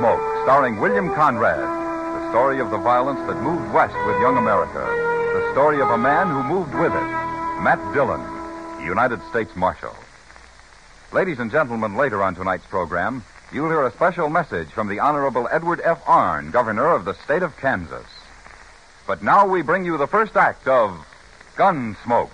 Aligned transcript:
Gunsmoke, 0.00 0.44
starring 0.44 0.80
William 0.80 1.14
Conrad. 1.14 1.58
The 1.58 2.30
story 2.30 2.58
of 2.58 2.70
the 2.70 2.78
violence 2.78 3.20
that 3.26 3.42
moved 3.42 3.70
west 3.74 3.94
with 4.06 4.18
young 4.22 4.38
America. 4.38 4.78
The 4.78 5.52
story 5.52 5.82
of 5.82 5.90
a 5.90 5.98
man 5.98 6.28
who 6.28 6.42
moved 6.42 6.72
with 6.72 6.90
it. 6.90 7.10
Matt 7.60 7.78
Dillon, 7.92 8.22
United 8.82 9.20
States 9.28 9.54
Marshal. 9.54 9.94
Ladies 11.12 11.38
and 11.38 11.50
gentlemen, 11.50 11.96
later 11.96 12.22
on 12.22 12.34
tonight's 12.34 12.64
program, 12.64 13.22
you'll 13.52 13.68
hear 13.68 13.84
a 13.84 13.92
special 13.92 14.30
message 14.30 14.68
from 14.68 14.88
the 14.88 15.00
Honorable 15.00 15.46
Edward 15.52 15.82
F. 15.84 16.00
Arn, 16.06 16.50
Governor 16.50 16.94
of 16.94 17.04
the 17.04 17.14
state 17.24 17.42
of 17.42 17.54
Kansas. 17.58 18.06
But 19.06 19.22
now 19.22 19.46
we 19.46 19.60
bring 19.60 19.84
you 19.84 19.98
the 19.98 20.06
first 20.06 20.34
act 20.34 20.66
of 20.66 21.06
Gunsmoke. 21.56 22.30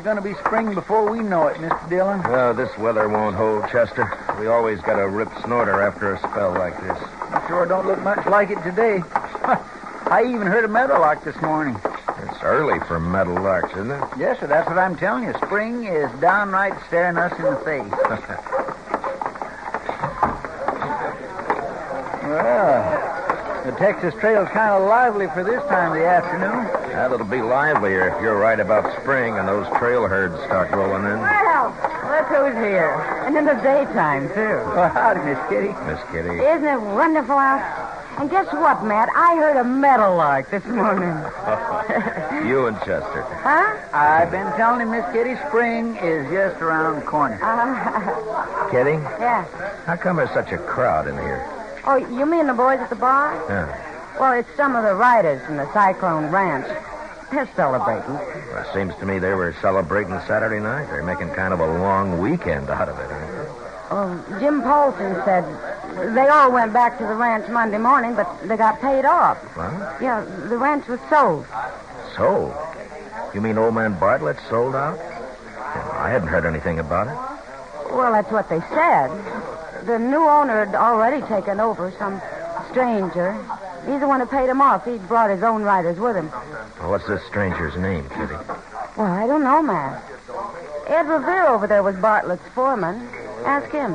It's 0.00 0.06
going 0.06 0.16
to 0.16 0.22
be 0.22 0.32
spring 0.46 0.74
before 0.74 1.10
we 1.10 1.20
know 1.20 1.48
it, 1.48 1.58
Mr. 1.58 1.90
Dillon. 1.90 2.22
Oh, 2.24 2.54
this 2.54 2.74
weather 2.78 3.06
won't 3.06 3.36
hold, 3.36 3.68
Chester. 3.70 4.10
We 4.40 4.46
always 4.46 4.80
got 4.80 4.98
a 4.98 5.06
rip 5.06 5.28
snorter 5.44 5.82
after 5.82 6.14
a 6.14 6.18
spell 6.20 6.52
like 6.52 6.72
this. 6.80 6.96
It 6.96 7.48
sure 7.48 7.66
don't 7.66 7.86
look 7.86 8.00
much 8.00 8.24
like 8.24 8.48
it 8.48 8.62
today. 8.62 9.02
I 10.08 10.24
even 10.26 10.46
heard 10.46 10.64
a 10.64 10.68
meadowlark 10.68 11.22
this 11.22 11.38
morning. 11.42 11.78
It's 11.84 12.42
early 12.42 12.78
for 12.88 12.98
meadowlarks, 12.98 13.72
isn't 13.72 13.90
it? 13.90 14.02
Yes, 14.18 14.40
sir, 14.40 14.46
that's 14.46 14.66
what 14.66 14.78
I'm 14.78 14.96
telling 14.96 15.24
you. 15.24 15.34
Spring 15.34 15.84
is 15.84 16.10
downright 16.18 16.72
staring 16.86 17.18
us 17.18 17.38
in 17.38 17.44
the 17.44 17.56
face. 17.56 17.92
well, 22.22 22.99
the 23.70 23.76
Texas 23.78 24.14
Trail's 24.18 24.48
kind 24.48 24.70
of 24.70 24.88
lively 24.88 25.26
for 25.28 25.44
this 25.44 25.62
time 25.68 25.92
of 25.92 25.98
the 25.98 26.04
afternoon. 26.06 26.66
Well, 26.90 27.14
it'll 27.14 27.26
be 27.26 27.40
livelier 27.40 28.08
if 28.08 28.20
you're 28.20 28.38
right 28.38 28.58
about 28.58 29.00
spring 29.00 29.38
and 29.38 29.46
those 29.46 29.66
trail 29.78 30.08
herds 30.08 30.34
start 30.44 30.72
rolling 30.72 31.04
in. 31.04 31.20
Well, 31.20 31.68
look 32.10 32.26
who's 32.26 32.54
here. 32.64 32.90
And 33.26 33.36
in 33.36 33.44
the 33.44 33.54
daytime, 33.54 34.28
too. 34.30 34.58
Well, 34.74 34.88
howdy, 34.88 35.20
Miss 35.20 35.38
Kitty. 35.48 35.68
Miss 35.86 36.00
Kitty. 36.10 36.42
Isn't 36.42 36.66
it 36.66 36.80
wonderful 36.80 37.36
out? 37.36 37.62
And 38.18 38.28
guess 38.28 38.52
what, 38.52 38.84
Matt? 38.84 39.08
I 39.14 39.36
heard 39.36 39.56
a 39.56 39.64
meadowlark 39.64 40.50
this 40.50 40.64
morning. 40.64 41.14
you 42.48 42.66
and 42.66 42.76
Chester. 42.78 43.22
Huh? 43.22 43.78
I've 43.92 44.32
been 44.32 44.50
telling 44.56 44.80
him, 44.80 44.90
Miss 44.90 45.06
Kitty, 45.12 45.36
spring 45.46 45.96
is 45.96 46.26
just 46.28 46.60
around 46.60 46.96
the 46.96 47.06
corner. 47.06 47.38
Uh, 47.40 48.68
Kitty, 48.70 48.98
yeah. 49.20 49.44
how 49.86 49.96
come 49.96 50.16
there's 50.16 50.30
such 50.30 50.50
a 50.50 50.58
crowd 50.58 51.06
in 51.06 51.14
here? 51.14 51.59
Oh, 51.90 51.96
you 51.96 52.24
mean 52.24 52.46
the 52.46 52.54
boys 52.54 52.78
at 52.78 52.88
the 52.88 52.94
bar? 52.94 53.34
Yeah. 53.48 54.16
Well, 54.20 54.32
it's 54.34 54.48
some 54.56 54.76
of 54.76 54.84
the 54.84 54.94
riders 54.94 55.44
from 55.44 55.56
the 55.56 55.66
Cyclone 55.72 56.30
Ranch. 56.30 56.64
They're 57.32 57.50
celebrating. 57.56 58.14
Well, 58.14 58.62
it 58.62 58.72
seems 58.72 58.94
to 59.00 59.06
me 59.06 59.18
they 59.18 59.34
were 59.34 59.52
celebrating 59.60 60.12
Saturday 60.20 60.60
night. 60.60 60.86
They're 60.86 61.02
making 61.02 61.30
kind 61.30 61.52
of 61.52 61.58
a 61.58 61.66
long 61.66 62.20
weekend 62.20 62.70
out 62.70 62.88
of 62.88 62.96
it, 62.96 63.10
aren't 63.10 63.32
they? 63.32 63.50
Well, 63.90 64.38
Jim 64.38 64.62
Paulson 64.62 65.16
said 65.24 65.44
they 66.14 66.28
all 66.28 66.52
went 66.52 66.72
back 66.72 66.96
to 66.98 67.04
the 67.04 67.14
ranch 67.14 67.48
Monday 67.48 67.78
morning, 67.78 68.14
but 68.14 68.40
they 68.46 68.56
got 68.56 68.80
paid 68.80 69.04
off. 69.04 69.38
What? 69.56 70.00
Yeah, 70.00 70.24
the 70.48 70.58
ranch 70.58 70.86
was 70.86 71.00
sold. 71.10 71.44
Sold? 72.16 72.54
You 73.34 73.40
mean 73.40 73.58
old 73.58 73.74
man 73.74 73.98
Bartlett 73.98 74.38
sold 74.48 74.76
out? 74.76 74.96
Well, 74.96 75.90
I 75.90 76.08
hadn't 76.10 76.28
heard 76.28 76.46
anything 76.46 76.78
about 76.78 77.08
it. 77.08 77.92
Well, 77.92 78.12
that's 78.12 78.30
what 78.30 78.48
they 78.48 78.60
said. 78.60 79.10
The 79.84 79.98
new 79.98 80.28
owner 80.28 80.64
had 80.64 80.74
already 80.74 81.22
taken 81.26 81.60
over, 81.60 81.92
some 81.98 82.20
stranger. 82.70 83.32
He's 83.86 84.00
the 84.00 84.08
one 84.08 84.20
who 84.20 84.26
paid 84.26 84.48
him 84.48 84.60
off. 84.60 84.84
He'd 84.84 85.06
brought 85.08 85.30
his 85.30 85.42
own 85.42 85.62
riders 85.62 85.98
with 85.98 86.16
him. 86.16 86.30
Well, 86.78 86.90
what's 86.90 87.06
this 87.06 87.22
stranger's 87.26 87.76
name, 87.76 88.08
Kitty? 88.10 88.34
Well, 88.96 89.06
I 89.06 89.26
don't 89.26 89.42
know, 89.42 89.62
Matt. 89.62 90.04
Ed 90.86 91.08
Revere 91.08 91.46
over 91.46 91.66
there 91.66 91.82
was 91.82 91.96
Bartlett's 91.96 92.46
foreman. 92.54 93.08
Ask 93.44 93.70
him. 93.70 93.92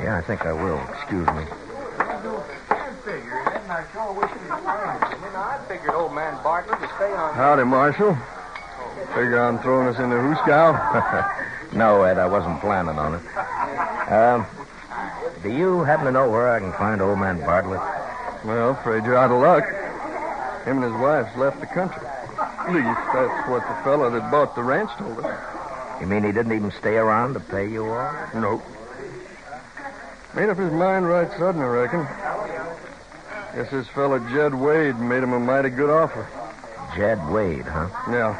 Yeah, 0.00 0.16
I 0.16 0.22
think 0.22 0.46
I 0.46 0.52
will. 0.52 0.80
Excuse 0.94 1.26
me. 1.28 1.44
I 2.70 2.92
figured 3.04 3.46
and 3.66 3.72
I 3.72 3.84
saw 3.92 4.12
we 4.12 4.26
should 4.28 4.40
be 4.40 4.48
fine. 4.48 4.62
I 4.64 5.58
figured 5.68 5.90
old 5.90 6.14
man 6.14 6.40
Bartlett 6.42 6.80
would 6.80 6.90
stay 6.96 7.12
on. 7.12 7.34
Howdy, 7.34 7.64
Marshal. 7.64 8.16
Figure 9.08 9.40
on 9.40 9.58
throwing 9.58 9.88
us 9.88 9.98
in 9.98 10.10
the 10.10 10.16
no, 11.76 12.02
Ed, 12.02 12.18
I 12.18 12.26
wasn't 12.26 12.60
planning 12.60 12.98
on 12.98 13.14
it. 13.14 14.12
Um, 14.12 14.46
do 15.46 15.52
you 15.52 15.84
happen 15.84 16.06
to 16.06 16.10
know 16.10 16.28
where 16.28 16.50
I 16.50 16.58
can 16.58 16.72
find 16.72 17.00
old 17.00 17.20
man 17.20 17.38
Bartlett? 17.38 17.80
well, 18.44 18.70
afraid 18.70 19.04
you're 19.04 19.16
out 19.16 19.30
of 19.30 19.40
luck. 19.40 19.64
Him 20.64 20.82
and 20.82 20.92
his 20.92 21.00
wife's 21.00 21.36
left 21.36 21.60
the 21.60 21.66
country. 21.66 22.04
At 22.04 22.72
least 22.72 22.98
that's 23.14 23.48
what 23.48 23.62
the 23.62 23.84
fellow 23.84 24.10
that 24.10 24.28
bought 24.32 24.56
the 24.56 24.64
ranch 24.64 24.90
told 24.98 25.24
us. 25.24 26.00
You 26.00 26.08
mean 26.08 26.24
he 26.24 26.32
didn't 26.32 26.52
even 26.52 26.72
stay 26.72 26.96
around 26.96 27.34
to 27.34 27.40
pay 27.40 27.70
you 27.70 27.86
off? 27.86 28.34
Nope. 28.34 28.62
Made 30.34 30.48
up 30.48 30.58
his 30.58 30.72
mind 30.72 31.08
right 31.08 31.30
sudden, 31.38 31.60
I 31.60 31.66
reckon. 31.66 32.06
Guess 33.54 33.70
this 33.70 33.86
fellow 33.88 34.18
Jed 34.18 34.52
Wade 34.52 34.98
made 34.98 35.22
him 35.22 35.32
a 35.32 35.38
mighty 35.38 35.70
good 35.70 35.90
offer. 35.90 36.26
Jed 36.96 37.24
Wade, 37.30 37.64
huh? 37.64 37.88
Yeah. 38.10 38.34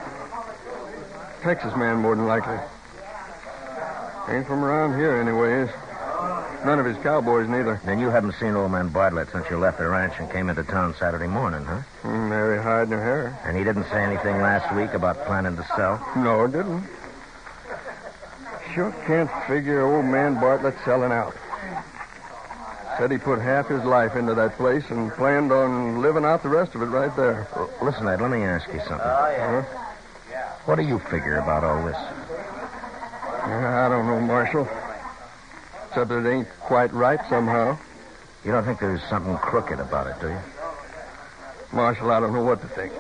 Texas 1.43 1.75
man, 1.77 1.99
more 1.99 2.17
than 2.17 2.27
likely. 2.27 2.59
Ain't 4.29 4.47
from 4.49 4.65
around 4.65 4.99
here, 4.99 5.17
anyways. 5.21 5.71
None 6.67 6.81
of 6.81 6.85
his 6.85 6.97
cowboys, 6.97 7.49
neither. 7.49 7.81
Then 7.85 8.01
you 8.01 8.11
haven't 8.11 8.35
seen 8.41 8.57
old 8.57 8.73
man 8.73 8.89
Bartlett 8.89 9.31
since 9.31 9.49
you 9.49 9.57
left 9.57 9.79
the 9.79 9.87
ranch 9.87 10.15
and 10.19 10.29
came 10.29 10.51
into 10.51 10.65
town 10.65 10.97
Saturday 10.99 11.29
morning, 11.29 11.65
huh? 11.65 11.79
Hmm, 12.03 12.29
Mary 12.29 12.61
hiding 12.61 12.91
her 12.91 13.01
hair. 13.01 13.39
And 13.45 13.57
he 13.57 13.63
didn't 13.63 13.85
say 13.85 14.03
anything 14.03 14.41
last 14.43 14.75
week 14.75 14.93
about 14.93 15.25
planning 15.27 15.55
to 15.55 15.65
sell? 15.77 16.05
No, 16.17 16.49
didn't. 16.49 16.83
Sure 18.75 18.93
can't 19.07 19.31
figure 19.47 19.83
old 19.83 20.07
man 20.07 20.41
Bartlett 20.41 20.75
selling 20.85 21.13
out. 21.13 21.37
Said 22.99 23.13
he 23.13 23.19
put 23.19 23.39
half 23.39 23.69
his 23.69 23.85
life 23.85 24.17
into 24.17 24.35
that 24.35 24.57
place 24.57 24.91
and 24.91 25.13
planned 25.13 25.53
on 25.53 26.03
living 26.03 26.25
out 26.25 26.43
the 26.43 26.49
rest 26.49 26.75
of 26.75 26.83
it 26.83 26.87
right 26.87 27.15
there. 27.15 27.47
Well, 27.55 27.71
listen, 27.81 28.09
Ed, 28.09 28.21
let 28.21 28.33
me 28.33 28.43
ask 28.43 28.67
you 28.73 28.81
something. 28.81 28.99
Huh? 28.99 29.63
What 30.65 30.75
do 30.75 30.83
you 30.83 30.99
figure 30.99 31.39
about 31.39 31.63
all 31.63 31.87
this? 31.87 31.97
I 33.45 33.89
don't 33.89 34.09
know, 34.09 34.21
Marshal. 34.21 34.69
Except 35.97 36.13
it 36.13 36.29
ain't 36.31 36.49
quite 36.61 36.93
right 36.93 37.19
somehow. 37.31 37.79
You 38.45 38.53
don't 38.53 38.67
think 38.67 38.81
there's 38.81 39.03
something 39.05 39.35
crooked 39.39 39.81
about 39.81 40.07
it, 40.07 40.21
do 40.21 40.29
you? 40.29 40.39
Marshal, 41.73 42.11
I 42.11 42.21
don't 42.21 42.35
know 42.35 42.43
what 42.45 42.61
to 42.61 42.69
think. 42.69 42.93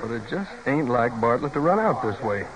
But 0.00 0.10
it 0.12 0.22
just 0.30 0.50
ain't 0.66 0.88
like 0.88 1.20
Bartlett 1.20 1.52
to 1.52 1.60
run 1.60 1.78
out 1.78 2.02
this 2.02 2.18
way. 2.22 2.46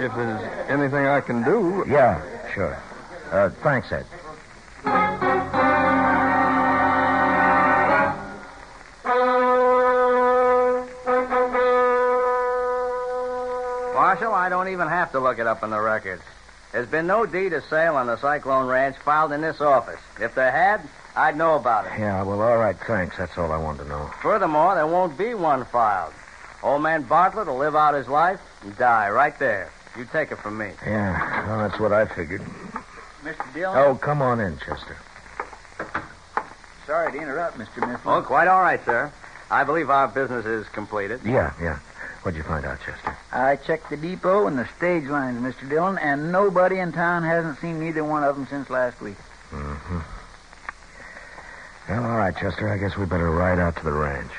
If 0.00 0.12
there's 0.16 0.68
anything 0.68 1.06
I 1.06 1.20
can 1.20 1.44
do. 1.44 1.84
Yeah, 1.88 2.20
sure. 2.52 2.82
Uh, 3.30 3.50
thanks, 3.62 3.92
Ed. 3.92 4.04
Marshal, 13.94 14.34
I 14.34 14.48
don't 14.48 14.66
even 14.66 14.88
have 14.88 15.12
to 15.12 15.20
look 15.20 15.38
it 15.38 15.46
up 15.46 15.62
in 15.62 15.70
the 15.70 15.80
records. 15.80 16.24
There's 16.72 16.88
been 16.88 17.06
no 17.06 17.24
deed 17.24 17.52
of 17.54 17.64
sale 17.64 17.96
on 17.96 18.06
the 18.06 18.16
Cyclone 18.18 18.66
Ranch 18.66 18.96
filed 18.98 19.32
in 19.32 19.40
this 19.40 19.60
office. 19.60 20.00
If 20.20 20.34
there 20.34 20.50
had, 20.50 20.86
I'd 21.16 21.36
know 21.36 21.54
about 21.54 21.86
it. 21.86 21.92
Yeah, 21.98 22.22
well, 22.22 22.42
all 22.42 22.58
right, 22.58 22.76
thanks. 22.86 23.16
That's 23.16 23.36
all 23.38 23.50
I 23.52 23.56
wanted 23.56 23.84
to 23.84 23.88
know. 23.88 24.10
Furthermore, 24.22 24.74
there 24.74 24.86
won't 24.86 25.16
be 25.16 25.34
one 25.34 25.64
filed. 25.64 26.12
Old 26.62 26.82
man 26.82 27.02
Bartlett 27.04 27.46
will 27.46 27.56
live 27.56 27.74
out 27.74 27.94
his 27.94 28.08
life 28.08 28.40
and 28.62 28.76
die 28.76 29.08
right 29.10 29.38
there. 29.38 29.72
You 29.96 30.06
take 30.12 30.30
it 30.30 30.38
from 30.38 30.58
me. 30.58 30.70
Yeah, 30.84 31.46
well, 31.46 31.68
that's 31.68 31.80
what 31.80 31.92
I 31.92 32.04
figured. 32.06 32.42
Mr. 33.22 33.54
Dillon? 33.54 33.78
Oh, 33.78 33.94
come 33.94 34.22
on 34.22 34.38
in, 34.40 34.58
Chester. 34.58 34.96
Sorry 36.86 37.12
to 37.12 37.18
interrupt, 37.18 37.58
Mr. 37.58 37.86
Mifflin. 37.86 38.14
Oh, 38.14 38.22
quite 38.22 38.48
all 38.48 38.60
right, 38.60 38.84
sir. 38.84 39.12
I 39.50 39.64
believe 39.64 39.90
our 39.90 40.08
business 40.08 40.44
is 40.44 40.68
completed. 40.68 41.20
Yeah, 41.24 41.52
yeah. 41.60 41.78
What'd 42.22 42.36
you 42.36 42.42
find 42.42 42.64
out, 42.66 42.78
Chester? 42.84 43.16
I 43.32 43.56
checked 43.56 43.90
the 43.90 43.96
depot 43.96 44.46
and 44.48 44.58
the 44.58 44.68
stage 44.76 45.04
lines, 45.04 45.40
Mr. 45.40 45.68
Dillon, 45.68 45.98
and 45.98 46.32
nobody 46.32 46.78
in 46.78 46.92
town 46.92 47.22
hasn't 47.22 47.58
seen 47.60 47.82
either 47.82 48.04
one 48.04 48.24
of 48.24 48.34
them 48.36 48.46
since 48.48 48.68
last 48.68 49.00
week. 49.00 49.16
Mm-hmm. 49.50 49.98
Well, 51.88 52.04
all 52.04 52.18
right, 52.18 52.36
Chester. 52.36 52.68
I 52.68 52.76
guess 52.76 52.96
we 52.96 53.06
better 53.06 53.30
ride 53.30 53.58
out 53.58 53.76
to 53.76 53.84
the 53.84 53.92
ranch. 53.92 54.32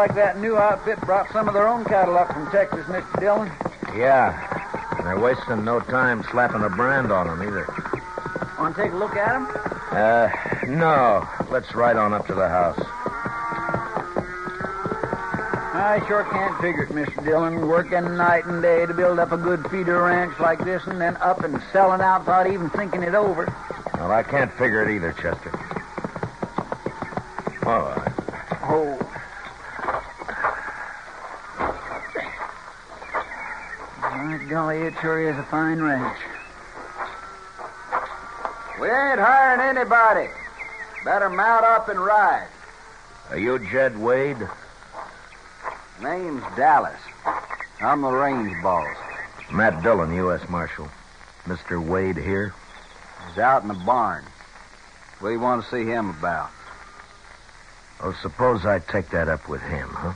Like 0.00 0.14
that 0.14 0.40
new 0.40 0.56
outfit 0.56 0.98
brought 1.02 1.30
some 1.30 1.46
of 1.46 1.52
their 1.52 1.68
own 1.68 1.84
cattle 1.84 2.16
up 2.16 2.32
from 2.32 2.50
Texas, 2.50 2.86
Mr. 2.86 3.20
Dillon. 3.20 3.52
Yeah. 3.94 4.32
And 4.96 5.06
they're 5.06 5.20
wasting 5.20 5.62
no 5.62 5.78
time 5.78 6.24
slapping 6.30 6.62
a 6.62 6.70
brand 6.70 7.12
on 7.12 7.26
them 7.26 7.46
either. 7.46 7.66
Want 8.58 8.74
to 8.76 8.82
take 8.82 8.92
a 8.92 8.96
look 8.96 9.14
at 9.14 9.28
them? 9.28 9.46
Uh, 9.90 10.30
no. 10.68 11.28
Let's 11.50 11.74
ride 11.74 11.98
on 11.98 12.14
up 12.14 12.26
to 12.28 12.34
the 12.34 12.48
house. 12.48 12.80
I 15.74 16.02
sure 16.08 16.24
can't 16.24 16.58
figure 16.62 16.84
it, 16.84 16.88
Mr. 16.88 17.22
Dillon. 17.22 17.68
Working 17.68 18.16
night 18.16 18.46
and 18.46 18.62
day 18.62 18.86
to 18.86 18.94
build 18.94 19.18
up 19.18 19.32
a 19.32 19.36
good 19.36 19.70
feeder 19.70 20.02
ranch 20.02 20.32
like 20.40 20.64
this 20.64 20.82
and 20.86 20.98
then 20.98 21.18
up 21.18 21.44
and 21.44 21.62
selling 21.74 22.00
out 22.00 22.20
without 22.20 22.46
even 22.46 22.70
thinking 22.70 23.02
it 23.02 23.14
over. 23.14 23.54
Well, 23.96 24.12
I 24.12 24.22
can't 24.22 24.50
figure 24.54 24.82
it 24.82 24.96
either, 24.96 25.12
Chester. 25.12 25.50
All 27.66 27.82
right. 27.82 28.12
Oh. 28.62 29.10
My 34.30 34.38
golly, 34.70 34.86
it 34.86 34.94
sure 35.00 35.28
is 35.28 35.36
a 35.36 35.42
fine 35.44 35.80
ranch. 35.80 36.18
We 38.80 38.88
ain't 38.88 39.20
hiring 39.20 39.76
anybody. 39.76 40.28
Better 41.04 41.28
mount 41.28 41.64
up 41.64 41.88
and 41.88 41.98
ride. 41.98 42.48
Are 43.30 43.38
you 43.38 43.58
Jed 43.70 43.98
Wade? 43.98 44.38
Name's 46.02 46.42
Dallas. 46.56 46.98
I'm 47.80 48.02
the 48.02 48.10
range 48.10 48.52
boss. 48.62 48.96
Matt 49.52 49.82
Dillon, 49.82 50.14
U.S. 50.14 50.48
Marshal. 50.48 50.88
Mr. 51.44 51.84
Wade 51.84 52.16
here? 52.16 52.54
He's 53.28 53.38
out 53.38 53.62
in 53.62 53.68
the 53.68 53.74
barn. 53.74 54.24
What 55.18 55.30
do 55.30 55.34
you 55.34 55.40
want 55.40 55.64
to 55.64 55.70
see 55.70 55.84
him 55.84 56.10
about? 56.10 56.50
Oh, 58.02 58.16
suppose 58.22 58.64
I 58.64 58.78
take 58.78 59.10
that 59.10 59.28
up 59.28 59.48
with 59.48 59.60
him, 59.62 59.88
huh? 59.88 60.12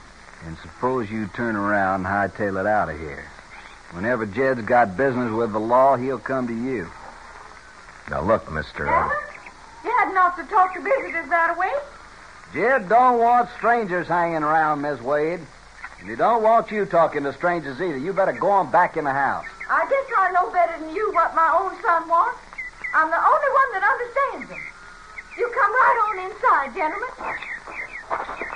And 0.47 0.57
suppose 0.59 1.11
you 1.11 1.27
turn 1.29 1.57
around 1.57 2.07
and 2.07 2.33
hightail 2.33 2.61
it 2.61 2.67
out 2.67 2.89
of 2.89 2.99
here. 2.99 3.31
Whenever 3.95 4.27
Jed's 4.27 4.63
got 4.63 4.97
business 4.97 5.31
with 5.33 5.53
the 5.53 5.61
law, 5.61 5.97
he'll 5.97 6.19
come 6.19 6.49
to 6.49 6.53
you. 6.53 6.91
Now, 8.11 8.23
look, 8.23 8.51
mister. 8.51 8.89
I... 8.89 9.09
You 9.85 9.95
hadn't 9.99 10.17
ought 10.17 10.37
to 10.37 10.45
talk 10.45 10.75
to 10.75 10.81
visitors 10.81 11.29
that 11.31 11.57
way. 11.57 11.73
Jed 12.53 12.89
don't 12.89 13.19
want 13.19 13.49
strangers 13.57 14.09
hanging 14.09 14.43
around, 14.43 14.83
Miss 14.83 15.01
Wade. 15.01 15.41
And 16.01 16.11
he 16.11 16.17
don't 16.17 16.43
want 16.43 16.71
you 16.71 16.85
talking 16.87 17.23
to 17.23 17.33
strangers 17.33 17.81
either. 17.81 17.97
You 17.97 18.13
better 18.13 18.33
go 18.33 18.51
on 18.51 18.71
back 18.71 18.97
in 18.97 19.05
the 19.05 19.13
house. 19.13 19.47
I 19.71 19.87
guess 19.89 20.05
I 20.19 20.33
know 20.33 20.51
better 20.51 20.79
than 20.79 20.95
you 20.95 21.13
what 21.13 21.35
my 21.35 21.49
own 21.59 21.81
son 21.81 22.09
wants. 22.09 22.41
I'm 22.95 23.11
the 23.11 23.17
only 23.17 23.51
one 23.55 23.73
that 23.73 23.83
understands 23.83 24.51
him. 24.51 24.63
You 25.39 25.51
come 25.55 25.73
right 25.73 25.99
on 26.09 26.19
inside, 26.31 26.75
gentlemen. 26.75 28.54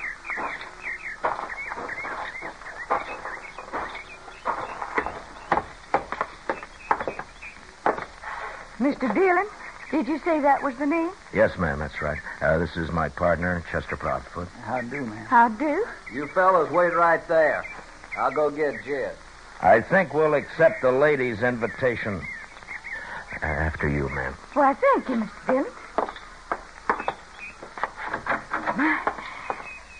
Mr. 8.79 9.13
Dillon, 9.13 9.47
did 9.91 10.07
you 10.07 10.19
say 10.21 10.39
that 10.41 10.63
was 10.63 10.75
the 10.77 10.87
name? 10.87 11.11
Yes, 11.35 11.59
ma'am, 11.59 11.81
that's 11.81 12.01
right. 12.01 12.19
Uh, 12.41 12.59
this 12.59 12.77
is 12.77 12.93
my 12.93 13.09
partner, 13.09 13.65
Chester 13.73 13.97
Proudfoot. 13.97 14.47
How 14.65 14.81
do, 14.81 15.01
ma'am? 15.05 15.27
How 15.27 15.49
do? 15.49 15.85
You 16.13 16.29
fellas 16.29 16.71
wait 16.71 16.95
right 16.95 17.27
there. 17.27 17.65
I'll 18.17 18.31
go 18.31 18.51
get 18.51 18.85
Jed. 18.85 19.17
I 19.61 19.81
think 19.81 20.15
we'll 20.15 20.35
accept 20.35 20.83
the 20.83 20.93
lady's 20.93 21.43
invitation. 21.43 22.23
Uh, 23.43 23.47
after 23.47 23.89
you, 23.89 24.09
ma'am. 24.11 24.35
Why, 24.53 24.75
thank 24.75 25.09
you, 25.09 25.15
Mr. 25.17 25.47
Dillon. 25.47 25.73
My, 28.77 29.13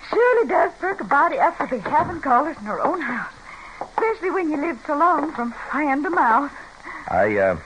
surely 0.09 0.49
does 0.49 0.71
perk 0.79 1.01
a 1.01 1.05
body 1.05 1.39
up 1.39 1.59
to 1.59 1.67
be 1.67 1.79
having 1.79 2.21
callers 2.21 2.57
in 2.59 2.65
her 2.65 2.81
own 2.81 3.01
house. 3.01 3.33
Especially 3.81 4.31
when 4.31 4.51
you 4.51 4.57
live 4.57 4.79
so 4.87 4.97
long 4.97 5.33
from 5.33 5.51
hand 5.51 6.05
to 6.05 6.11
mouth. 6.11 6.53
I, 7.09 7.37
uh, 7.39 7.59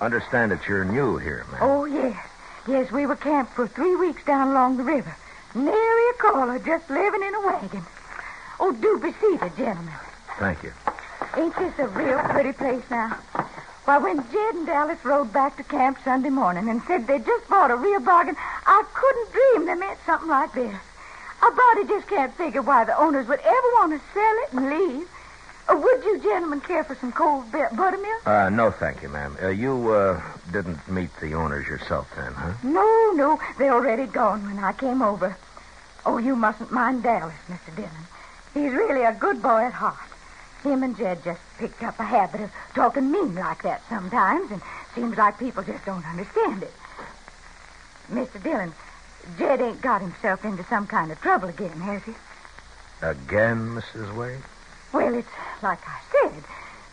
understand 0.00 0.52
that 0.52 0.66
you're 0.68 0.84
new 0.84 1.16
here, 1.16 1.44
ma'am. 1.50 1.60
Oh, 1.62 1.84
yes. 1.84 2.16
Yes, 2.66 2.90
we 2.90 3.06
were 3.06 3.16
camped 3.16 3.52
for 3.52 3.66
three 3.66 3.94
weeks 3.96 4.24
down 4.24 4.48
along 4.48 4.76
the 4.76 4.84
river. 4.84 5.14
Nary 5.54 6.10
a 6.10 6.14
caller, 6.18 6.58
just 6.58 6.88
living 6.90 7.22
in 7.22 7.34
a 7.34 7.46
wagon. 7.46 7.82
Oh, 8.58 8.72
do 8.72 8.98
be 8.98 9.12
seated, 9.20 9.56
gentlemen. 9.56 9.94
Thank 10.38 10.62
you. 10.62 10.72
Ain't 11.36 11.56
this 11.56 11.78
a 11.78 11.88
real 11.88 12.18
pretty 12.30 12.52
place 12.52 12.82
now? 12.90 13.18
Why, 13.84 13.98
when 13.98 14.16
Jed 14.32 14.54
and 14.54 14.66
Dallas 14.66 15.04
rode 15.04 15.32
back 15.32 15.56
to 15.58 15.62
camp 15.62 15.98
Sunday 16.02 16.30
morning 16.30 16.70
and 16.70 16.82
said 16.86 17.06
they 17.06 17.18
just 17.18 17.48
bought 17.48 17.70
a 17.70 17.76
real 17.76 18.00
bargain, 18.00 18.36
I 18.66 18.82
couldn't 18.94 19.32
dream 19.32 19.66
they 19.66 19.74
meant 19.74 19.98
something 20.06 20.28
like 20.28 20.54
this. 20.54 20.74
A 21.42 21.50
body 21.50 21.86
just 21.86 22.08
can't 22.08 22.34
figure 22.34 22.62
why 22.62 22.84
the 22.84 22.98
owners 22.98 23.28
would 23.28 23.40
ever 23.40 23.68
want 23.74 23.92
to 23.92 24.00
sell 24.14 24.34
it 24.44 24.52
and 24.54 24.70
leave. 24.70 25.08
Uh, 25.68 25.76
would 25.76 26.04
you 26.04 26.18
gentlemen 26.20 26.60
care 26.60 26.84
for 26.84 26.94
some 26.96 27.12
cold 27.12 27.50
bu- 27.50 27.74
buttermilk? 27.74 28.26
Uh, 28.26 28.50
no, 28.50 28.70
thank 28.70 29.02
you, 29.02 29.08
ma'am. 29.08 29.36
Uh, 29.42 29.48
you, 29.48 29.92
uh, 29.92 30.20
didn't 30.52 30.86
meet 30.88 31.10
the 31.20 31.34
owners 31.34 31.66
yourself 31.66 32.08
then, 32.16 32.34
huh? 32.34 32.52
No, 32.62 33.12
no, 33.14 33.40
they're 33.58 33.72
already 33.72 34.06
gone 34.06 34.44
when 34.44 34.62
I 34.62 34.72
came 34.72 35.00
over. 35.00 35.36
Oh, 36.04 36.18
you 36.18 36.36
mustn't 36.36 36.70
mind 36.70 37.02
Dallas, 37.02 37.34
Mr. 37.48 37.74
Dillon. 37.74 37.90
He's 38.52 38.72
really 38.72 39.04
a 39.04 39.12
good 39.12 39.40
boy 39.42 39.62
at 39.64 39.72
heart. 39.72 39.96
Him 40.62 40.82
and 40.82 40.96
Jed 40.96 41.24
just 41.24 41.40
picked 41.58 41.82
up 41.82 41.98
a 41.98 42.04
habit 42.04 42.42
of 42.42 42.50
talking 42.74 43.10
mean 43.10 43.34
like 43.34 43.62
that 43.62 43.82
sometimes, 43.88 44.50
and 44.50 44.60
seems 44.94 45.16
like 45.16 45.38
people 45.38 45.62
just 45.62 45.84
don't 45.84 46.04
understand 46.06 46.62
it. 46.62 46.72
Mr. 48.10 48.42
Dillon, 48.42 48.72
Jed 49.38 49.60
ain't 49.62 49.80
got 49.80 50.02
himself 50.02 50.44
into 50.44 50.64
some 50.64 50.86
kind 50.86 51.10
of 51.10 51.20
trouble 51.20 51.48
again, 51.48 51.80
has 51.80 52.02
he? 52.04 52.12
Again, 53.02 53.74
Mrs. 53.74 54.14
Wade? 54.14 54.42
Well, 54.94 55.12
it's 55.12 55.28
like 55.60 55.80
I 55.88 55.98
said. 56.12 56.44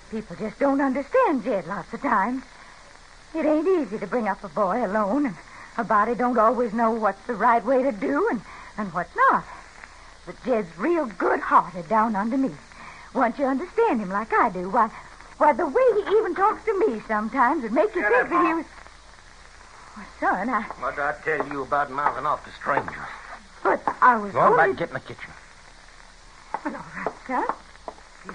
People 0.09 0.35
just 0.37 0.57
don't 0.57 0.81
understand 0.81 1.43
Jed 1.43 1.67
lots 1.67 1.93
of 1.93 2.01
times. 2.01 2.43
It 3.35 3.45
ain't 3.45 3.67
easy 3.67 3.99
to 3.99 4.07
bring 4.07 4.27
up 4.27 4.43
a 4.43 4.49
boy 4.49 4.83
alone, 4.83 5.27
and 5.27 5.35
a 5.77 5.83
body 5.83 6.15
don't 6.15 6.39
always 6.39 6.73
know 6.73 6.89
what's 6.89 7.23
the 7.27 7.35
right 7.35 7.63
way 7.63 7.83
to 7.83 7.91
do 7.91 8.27
and, 8.31 8.41
and 8.79 8.91
what's 8.91 9.15
not. 9.15 9.45
But 10.25 10.43
Jed's 10.43 10.75
real 10.79 11.05
good-hearted 11.05 11.87
down 11.87 12.15
underneath. 12.15 12.59
Once 13.13 13.37
you 13.37 13.45
understand 13.45 14.01
him 14.01 14.09
like 14.09 14.33
I 14.33 14.49
do, 14.49 14.67
why, 14.71 14.89
why, 15.37 15.53
the 15.53 15.67
way 15.67 15.83
he 15.93 16.17
even 16.17 16.33
talks 16.33 16.65
to 16.65 16.79
me 16.79 17.01
sometimes 17.07 17.61
would 17.61 17.71
make 17.71 17.93
you 17.93 18.01
think 18.01 18.29
that 18.29 18.47
he 18.47 18.53
was... 18.55 18.65
Well, 19.95 20.05
son, 20.19 20.49
I... 20.49 20.61
What 20.79 20.95
did 20.95 21.03
I 21.03 21.13
tell 21.23 21.47
you 21.53 21.61
about 21.61 21.91
mouthing 21.91 22.25
off 22.25 22.43
to 22.45 22.51
strangers? 22.53 22.95
But 23.61 23.83
I 24.01 24.17
was 24.17 24.33
Go 24.33 24.39
on 24.39 24.53
only... 24.53 24.69
back, 24.69 24.77
get 24.77 24.87
in 24.87 24.93
the 24.95 24.99
kitchen. 25.01 25.31
Well, 26.65 26.75
all 26.75 27.03
right, 27.05 27.13
son. 27.27 27.55
So. 28.23 28.31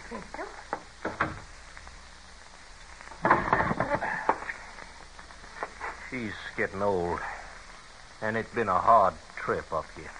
She's 6.10 6.32
getting 6.56 6.82
old, 6.82 7.20
and 8.20 8.36
it's 8.36 8.52
been 8.52 8.68
a 8.68 8.78
hard 8.78 9.14
trip 9.36 9.72
up 9.72 9.84
here. 9.96 10.10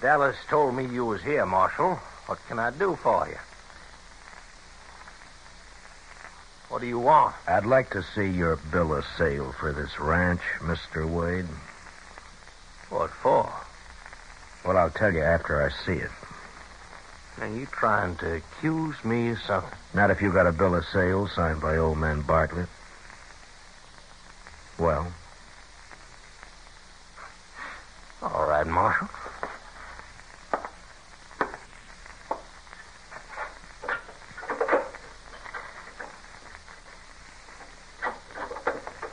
Dallas 0.00 0.36
told 0.48 0.74
me 0.74 0.86
you 0.86 1.04
was 1.04 1.22
here, 1.22 1.46
Marshal. 1.46 1.94
What 2.26 2.38
can 2.48 2.58
I 2.58 2.70
do 2.70 2.96
for 3.02 3.28
you? 3.28 3.38
What 6.68 6.80
do 6.80 6.86
you 6.86 6.98
want? 6.98 7.34
I'd 7.46 7.64
like 7.64 7.90
to 7.90 8.02
see 8.02 8.28
your 8.28 8.56
bill 8.56 8.94
of 8.94 9.04
sale 9.16 9.54
for 9.58 9.72
this 9.72 9.98
ranch, 10.00 10.42
Mr. 10.60 11.08
Wade. 11.08 11.46
What 12.90 13.10
for? 13.10 13.52
Well, 14.64 14.76
I'll 14.76 14.90
tell 14.90 15.12
you 15.12 15.22
after 15.22 15.62
I 15.62 15.70
see 15.86 16.00
it. 16.00 16.10
Are 17.40 17.46
you 17.46 17.66
trying 17.66 18.16
to 18.16 18.34
accuse 18.34 19.04
me 19.04 19.28
of 19.28 19.38
something? 19.40 19.70
Not 19.94 20.10
if 20.10 20.20
you 20.20 20.32
got 20.32 20.48
a 20.48 20.52
bill 20.52 20.74
of 20.74 20.84
sale 20.86 21.28
signed 21.28 21.60
by 21.60 21.76
old 21.76 21.96
man 21.96 22.22
Bartlett. 22.22 22.68
Well? 24.76 25.12
All 28.22 28.46
right, 28.48 28.66
Marshal. 28.66 29.08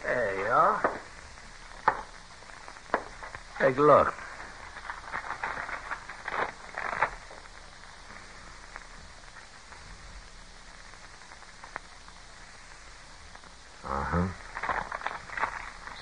There 0.03 0.39
you 0.39 0.46
are. 0.46 1.00
Take 3.60 3.77
a 3.77 3.82
look. 3.82 4.25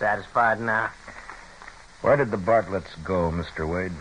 Satisfied 0.04 0.60
now? 0.60 0.90
Where 2.02 2.18
did 2.18 2.30
the 2.30 2.36
Bartletts 2.36 3.02
go, 3.06 3.32
Mr. 3.32 3.66
Wade? 3.66 3.94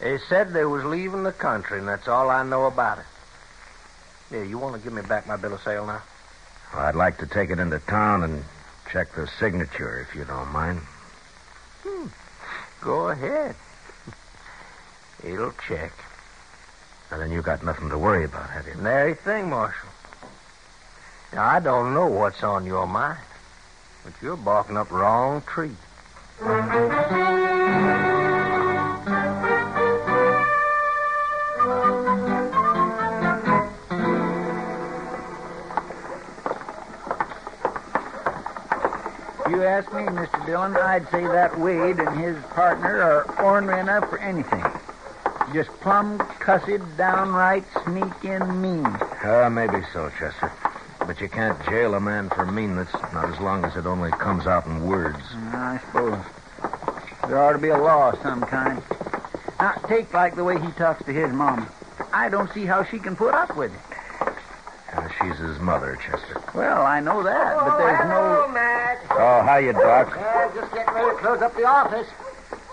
They 0.00 0.16
said 0.30 0.54
they 0.54 0.64
was 0.64 0.82
leaving 0.82 1.24
the 1.24 1.32
country, 1.32 1.78
and 1.78 1.86
that's 1.86 2.08
all 2.08 2.30
I 2.30 2.42
know 2.42 2.64
about 2.64 3.00
it. 3.00 3.04
Yeah, 4.30 4.42
you 4.44 4.56
want 4.56 4.76
to 4.76 4.80
give 4.80 4.94
me 4.94 5.02
back 5.02 5.26
my 5.26 5.36
bill 5.36 5.52
of 5.52 5.60
sale 5.60 5.84
now? 5.84 6.00
Well, 6.72 6.86
I'd 6.86 6.94
like 6.94 7.18
to 7.18 7.26
take 7.26 7.50
it 7.50 7.58
into 7.58 7.80
town 7.80 8.22
and 8.22 8.42
check 8.90 9.14
the 9.14 9.26
signature, 9.38 10.00
if 10.08 10.16
you 10.16 10.24
don't 10.24 10.48
mind. 10.48 10.80
Hmm. 11.84 12.06
Go 12.80 13.10
ahead. 13.10 13.54
It'll 15.22 15.52
check. 15.68 15.92
And 17.10 17.20
then 17.20 17.30
you 17.30 17.42
got 17.42 17.62
nothing 17.62 17.90
to 17.90 17.98
worry 17.98 18.24
about, 18.24 18.48
have 18.48 18.66
you? 18.66 18.74
Nary 18.76 19.16
thing, 19.16 19.50
Marshal. 19.50 19.90
Now, 21.34 21.44
I 21.44 21.60
don't 21.60 21.92
know 21.92 22.06
what's 22.06 22.42
on 22.42 22.64
your 22.64 22.86
mind, 22.86 23.18
but 24.04 24.12
you're 24.22 24.36
barking 24.36 24.76
up 24.76 24.88
the 24.88 24.94
wrong 24.94 25.42
tree. 25.42 25.70
You 39.48 39.64
ask 39.64 39.92
me, 39.92 40.02
Mr. 40.02 40.46
Dillon, 40.46 40.76
I'd 40.76 41.08
say 41.10 41.22
that 41.24 41.58
Wade 41.58 41.98
and 41.98 42.20
his 42.20 42.42
partner 42.50 43.02
are 43.02 43.42
ornery 43.42 43.80
enough 43.80 44.08
for 44.08 44.18
anything. 44.18 44.64
Just 45.52 45.70
plumb 45.80 46.18
cussed, 46.38 46.68
downright 46.96 47.64
sneaking 47.84 48.62
mean. 48.62 48.86
Uh, 48.86 49.50
maybe 49.50 49.82
so, 49.92 50.08
Chester. 50.18 50.52
But 51.20 51.24
you 51.24 51.36
can't 51.36 51.64
jail 51.66 51.92
a 51.92 52.00
man 52.00 52.30
for 52.30 52.46
meanness, 52.46 52.88
not 53.12 53.28
as 53.28 53.38
long 53.40 53.62
as 53.66 53.76
it 53.76 53.84
only 53.84 54.10
comes 54.10 54.46
out 54.46 54.64
in 54.64 54.86
words. 54.86 55.18
I 55.52 55.78
suppose. 55.84 56.24
There 57.28 57.38
ought 57.38 57.52
to 57.52 57.58
be 57.58 57.68
a 57.68 57.76
law 57.76 58.12
of 58.12 58.22
some 58.22 58.40
kind. 58.40 58.82
Now, 59.58 59.72
take 59.86 60.14
like 60.14 60.34
the 60.34 60.44
way 60.44 60.58
he 60.58 60.72
talks 60.72 61.04
to 61.04 61.12
his 61.12 61.30
mama. 61.30 61.70
I 62.10 62.30
don't 62.30 62.50
see 62.54 62.64
how 62.64 62.84
she 62.84 62.98
can 62.98 63.16
put 63.16 63.34
up 63.34 63.54
with 63.54 63.70
it. 63.70 63.80
Uh, 64.94 65.08
she's 65.20 65.36
his 65.36 65.58
mother, 65.58 65.96
Chester. 65.96 66.40
Well, 66.54 66.86
I 66.86 67.00
know 67.00 67.22
that, 67.22 67.54
but 67.54 67.76
there's 67.76 68.08
no. 68.08 68.48
Matt. 68.54 69.04
Oh, 69.10 69.42
how 69.42 69.58
you, 69.58 69.74
Doc? 69.74 70.14
Yeah, 70.16 70.50
just 70.54 70.72
getting 70.72 70.94
ready 70.94 71.10
to 71.10 71.16
close 71.16 71.42
up 71.42 71.54
the 71.54 71.66
office. 71.66 72.08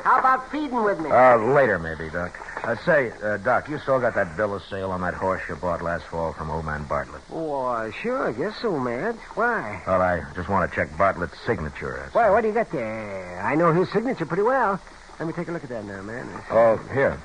How 0.03 0.19
about 0.19 0.49
feeding 0.49 0.83
with 0.83 1.01
me? 1.01 1.11
Uh, 1.11 1.35
later, 1.37 1.79
maybe, 1.79 2.09
Doc. 2.09 2.31
Uh, 2.67 2.75
say, 2.83 3.13
uh, 3.23 3.37
Doc, 3.37 3.69
you 3.69 3.79
still 3.79 3.97
got 3.97 4.13
that 4.13 4.35
bill 4.35 4.53
of 4.53 4.61
sale 4.61 4.91
on 4.91 4.99
that 4.99 5.13
horse 5.13 5.41
you 5.47 5.55
bought 5.55 5.81
last 5.81 6.03
fall 6.07 6.33
from 6.33 6.51
old 6.51 6.65
man 6.65 6.83
Bartlett? 6.83 7.21
Oh, 7.31 7.89
sure, 8.03 8.27
I 8.27 8.33
guess 8.33 8.57
so, 8.61 8.77
Matt. 8.77 9.15
Why? 9.35 9.81
Well, 9.87 10.01
I 10.01 10.25
just 10.35 10.49
want 10.49 10.69
to 10.69 10.75
check 10.75 10.89
Bartlett's 10.97 11.39
signature. 11.45 12.09
Why, 12.11 12.29
what 12.29 12.41
do 12.41 12.49
you 12.49 12.53
got 12.53 12.69
there? 12.73 13.41
I 13.41 13.55
know 13.55 13.71
his 13.71 13.89
signature 13.93 14.25
pretty 14.25 14.43
well. 14.43 14.81
Let 15.17 15.29
me 15.29 15.33
take 15.33 15.47
a 15.47 15.53
look 15.53 15.63
at 15.63 15.69
that 15.69 15.85
now, 15.85 16.01
man. 16.01 16.27
Oh, 16.51 16.75
here. 16.91 17.17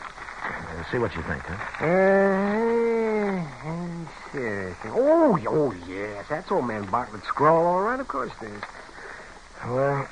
Uh, 0.44 0.84
see 0.92 0.98
what 0.98 1.12
you 1.16 1.22
think, 1.22 1.42
huh? 1.42 1.86
Uh, 1.86 3.44
sure. 4.30 4.76
Oh, 4.94 5.36
oh, 5.48 5.74
yes. 5.88 6.24
That's 6.28 6.52
old 6.52 6.68
man 6.68 6.84
Bartlett's 6.84 7.26
scrawl, 7.26 7.66
all 7.66 7.80
right. 7.80 7.98
Of 7.98 8.06
course 8.06 8.30
it 8.42 8.46
is. 8.46 8.62
Well, 9.66 10.08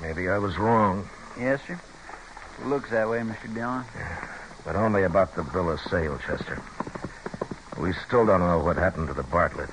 maybe 0.00 0.28
I 0.28 0.38
was 0.38 0.56
wrong, 0.58 1.08
Yes, 1.36 1.60
sir. 1.66 1.80
It 2.58 2.66
looks 2.66 2.90
that 2.90 3.08
way, 3.08 3.18
Mr. 3.20 3.52
Dillon. 3.52 3.84
but 4.64 4.76
only 4.76 5.04
about 5.04 5.34
the 5.36 5.42
bill 5.42 5.70
of 5.70 5.80
sale, 5.80 6.18
Chester. 6.26 6.60
We 7.78 7.92
still 8.06 8.24
don't 8.24 8.40
know 8.40 8.58
what 8.58 8.76
happened 8.76 9.08
to 9.08 9.14
the 9.14 9.22
Bartletts. 9.22 9.70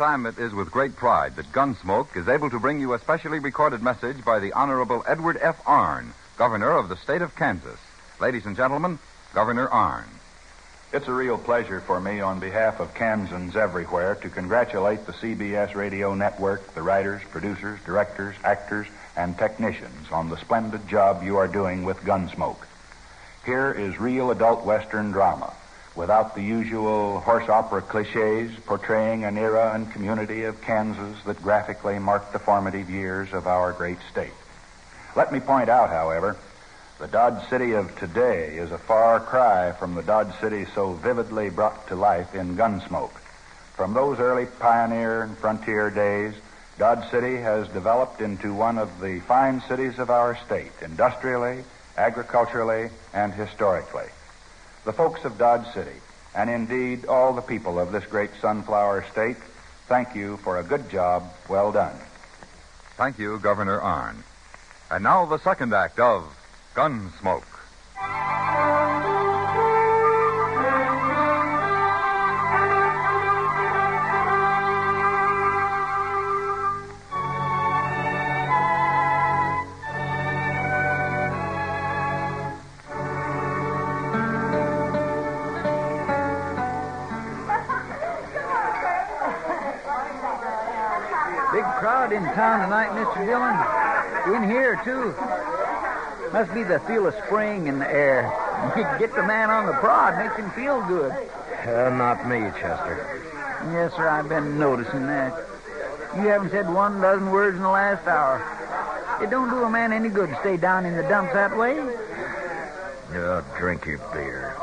Time, 0.00 0.24
it 0.24 0.38
is 0.38 0.54
with 0.54 0.70
great 0.70 0.96
pride 0.96 1.36
that 1.36 1.52
Gunsmoke 1.52 2.16
is 2.16 2.26
able 2.26 2.48
to 2.48 2.58
bring 2.58 2.80
you 2.80 2.94
a 2.94 2.98
specially 2.98 3.38
recorded 3.38 3.82
message 3.82 4.24
by 4.24 4.38
the 4.38 4.50
Honorable 4.54 5.04
Edward 5.06 5.36
F. 5.42 5.60
Arn, 5.66 6.14
Governor 6.38 6.70
of 6.70 6.88
the 6.88 6.96
State 6.96 7.20
of 7.20 7.36
Kansas. 7.36 7.78
Ladies 8.18 8.46
and 8.46 8.56
gentlemen, 8.56 8.98
Governor 9.34 9.68
Arn. 9.68 10.08
It's 10.94 11.06
a 11.06 11.12
real 11.12 11.36
pleasure 11.36 11.82
for 11.82 12.00
me, 12.00 12.22
on 12.22 12.40
behalf 12.40 12.80
of 12.80 12.94
Kansans 12.94 13.56
everywhere, 13.56 14.14
to 14.14 14.30
congratulate 14.30 15.04
the 15.04 15.12
CBS 15.12 15.74
radio 15.74 16.14
network, 16.14 16.72
the 16.72 16.80
writers, 16.80 17.20
producers, 17.30 17.78
directors, 17.84 18.34
actors, 18.42 18.86
and 19.18 19.36
technicians 19.36 20.10
on 20.10 20.30
the 20.30 20.38
splendid 20.38 20.88
job 20.88 21.22
you 21.22 21.36
are 21.36 21.46
doing 21.46 21.84
with 21.84 21.98
Gunsmoke. 21.98 22.64
Here 23.44 23.70
is 23.70 24.00
real 24.00 24.30
adult 24.30 24.64
Western 24.64 25.10
drama, 25.10 25.52
without 25.94 26.34
the 26.34 26.42
usual 26.42 27.20
horse 27.20 27.48
opera 27.48 27.82
cliches 27.82 28.52
portraying 28.66 29.24
an 29.24 29.36
era 29.36 29.72
and 29.74 29.92
community 29.92 30.44
of 30.44 30.60
Kansas 30.62 31.22
that 31.24 31.42
graphically 31.42 31.98
marked 31.98 32.32
the 32.32 32.38
formative 32.38 32.88
years 32.88 33.32
of 33.32 33.46
our 33.46 33.72
great 33.72 33.98
state. 34.10 34.32
Let 35.16 35.32
me 35.32 35.40
point 35.40 35.68
out, 35.68 35.90
however, 35.90 36.36
the 37.00 37.08
Dodge 37.08 37.48
City 37.48 37.72
of 37.72 37.98
today 37.98 38.56
is 38.56 38.70
a 38.70 38.78
far 38.78 39.20
cry 39.20 39.72
from 39.72 39.94
the 39.94 40.02
Dodge 40.02 40.38
City 40.40 40.66
so 40.74 40.92
vividly 40.92 41.50
brought 41.50 41.88
to 41.88 41.96
life 41.96 42.34
in 42.34 42.56
Gunsmoke. 42.56 43.16
From 43.74 43.94
those 43.94 44.18
early 44.18 44.46
pioneer 44.46 45.22
and 45.22 45.36
frontier 45.38 45.90
days, 45.90 46.34
Dodge 46.78 47.10
City 47.10 47.36
has 47.36 47.68
developed 47.68 48.20
into 48.20 48.54
one 48.54 48.78
of 48.78 49.00
the 49.00 49.20
fine 49.20 49.62
cities 49.62 49.98
of 49.98 50.10
our 50.10 50.36
state, 50.46 50.72
industrially, 50.82 51.64
agriculturally, 51.96 52.90
and 53.12 53.32
historically. 53.32 54.06
The 54.84 54.92
folks 54.92 55.24
of 55.24 55.36
Dodge 55.36 55.66
City, 55.74 56.00
and 56.34 56.48
indeed 56.48 57.04
all 57.04 57.34
the 57.34 57.42
people 57.42 57.78
of 57.78 57.92
this 57.92 58.04
great 58.06 58.30
sunflower 58.40 59.04
state, 59.12 59.36
thank 59.88 60.14
you 60.14 60.38
for 60.38 60.58
a 60.58 60.62
good 60.62 60.88
job 60.88 61.30
well 61.48 61.70
done. 61.70 61.96
Thank 62.96 63.18
you, 63.18 63.38
Governor 63.38 63.80
Arn. 63.80 64.22
And 64.90 65.04
now 65.04 65.26
the 65.26 65.38
second 65.38 65.74
act 65.74 66.00
of 66.00 66.24
Gunsmoke. 66.74 67.44
In 92.12 92.24
town 92.34 92.64
tonight, 92.64 92.90
Mr. 92.90 93.24
Dillon. 93.24 94.34
In 94.34 94.50
here, 94.50 94.80
too. 94.82 95.14
Must 96.32 96.52
be 96.52 96.64
the 96.64 96.80
feel 96.80 97.06
of 97.06 97.14
spring 97.24 97.68
in 97.68 97.78
the 97.78 97.88
air. 97.88 98.32
You 98.76 98.82
get 98.98 99.14
the 99.14 99.22
man 99.22 99.48
on 99.48 99.64
the 99.64 99.72
prod, 99.72 100.18
makes 100.18 100.36
him 100.36 100.50
feel 100.50 100.82
good. 100.82 101.12
Uh, 101.12 101.88
not 101.96 102.28
me, 102.28 102.40
Chester. 102.60 103.22
Yes, 103.72 103.94
sir, 103.94 104.06
I've 104.06 104.28
been 104.28 104.58
noticing 104.58 105.06
that. 105.06 105.32
You 106.16 106.22
haven't 106.22 106.50
said 106.50 106.70
one 106.70 107.00
dozen 107.00 107.30
words 107.30 107.56
in 107.56 107.62
the 107.62 107.70
last 107.70 108.06
hour. 108.06 108.42
It 109.22 109.30
don't 109.30 109.48
do 109.48 109.62
a 109.62 109.70
man 109.70 109.94
any 109.94 110.10
good 110.10 110.28
to 110.28 110.38
stay 110.40 110.58
down 110.58 110.84
in 110.84 110.94
the 110.94 111.04
dumps 111.04 111.32
that 111.32 111.56
way. 111.56 111.78
Oh, 113.14 113.44
drink 113.56 113.86
your 113.86 113.98
beer. 114.12 114.54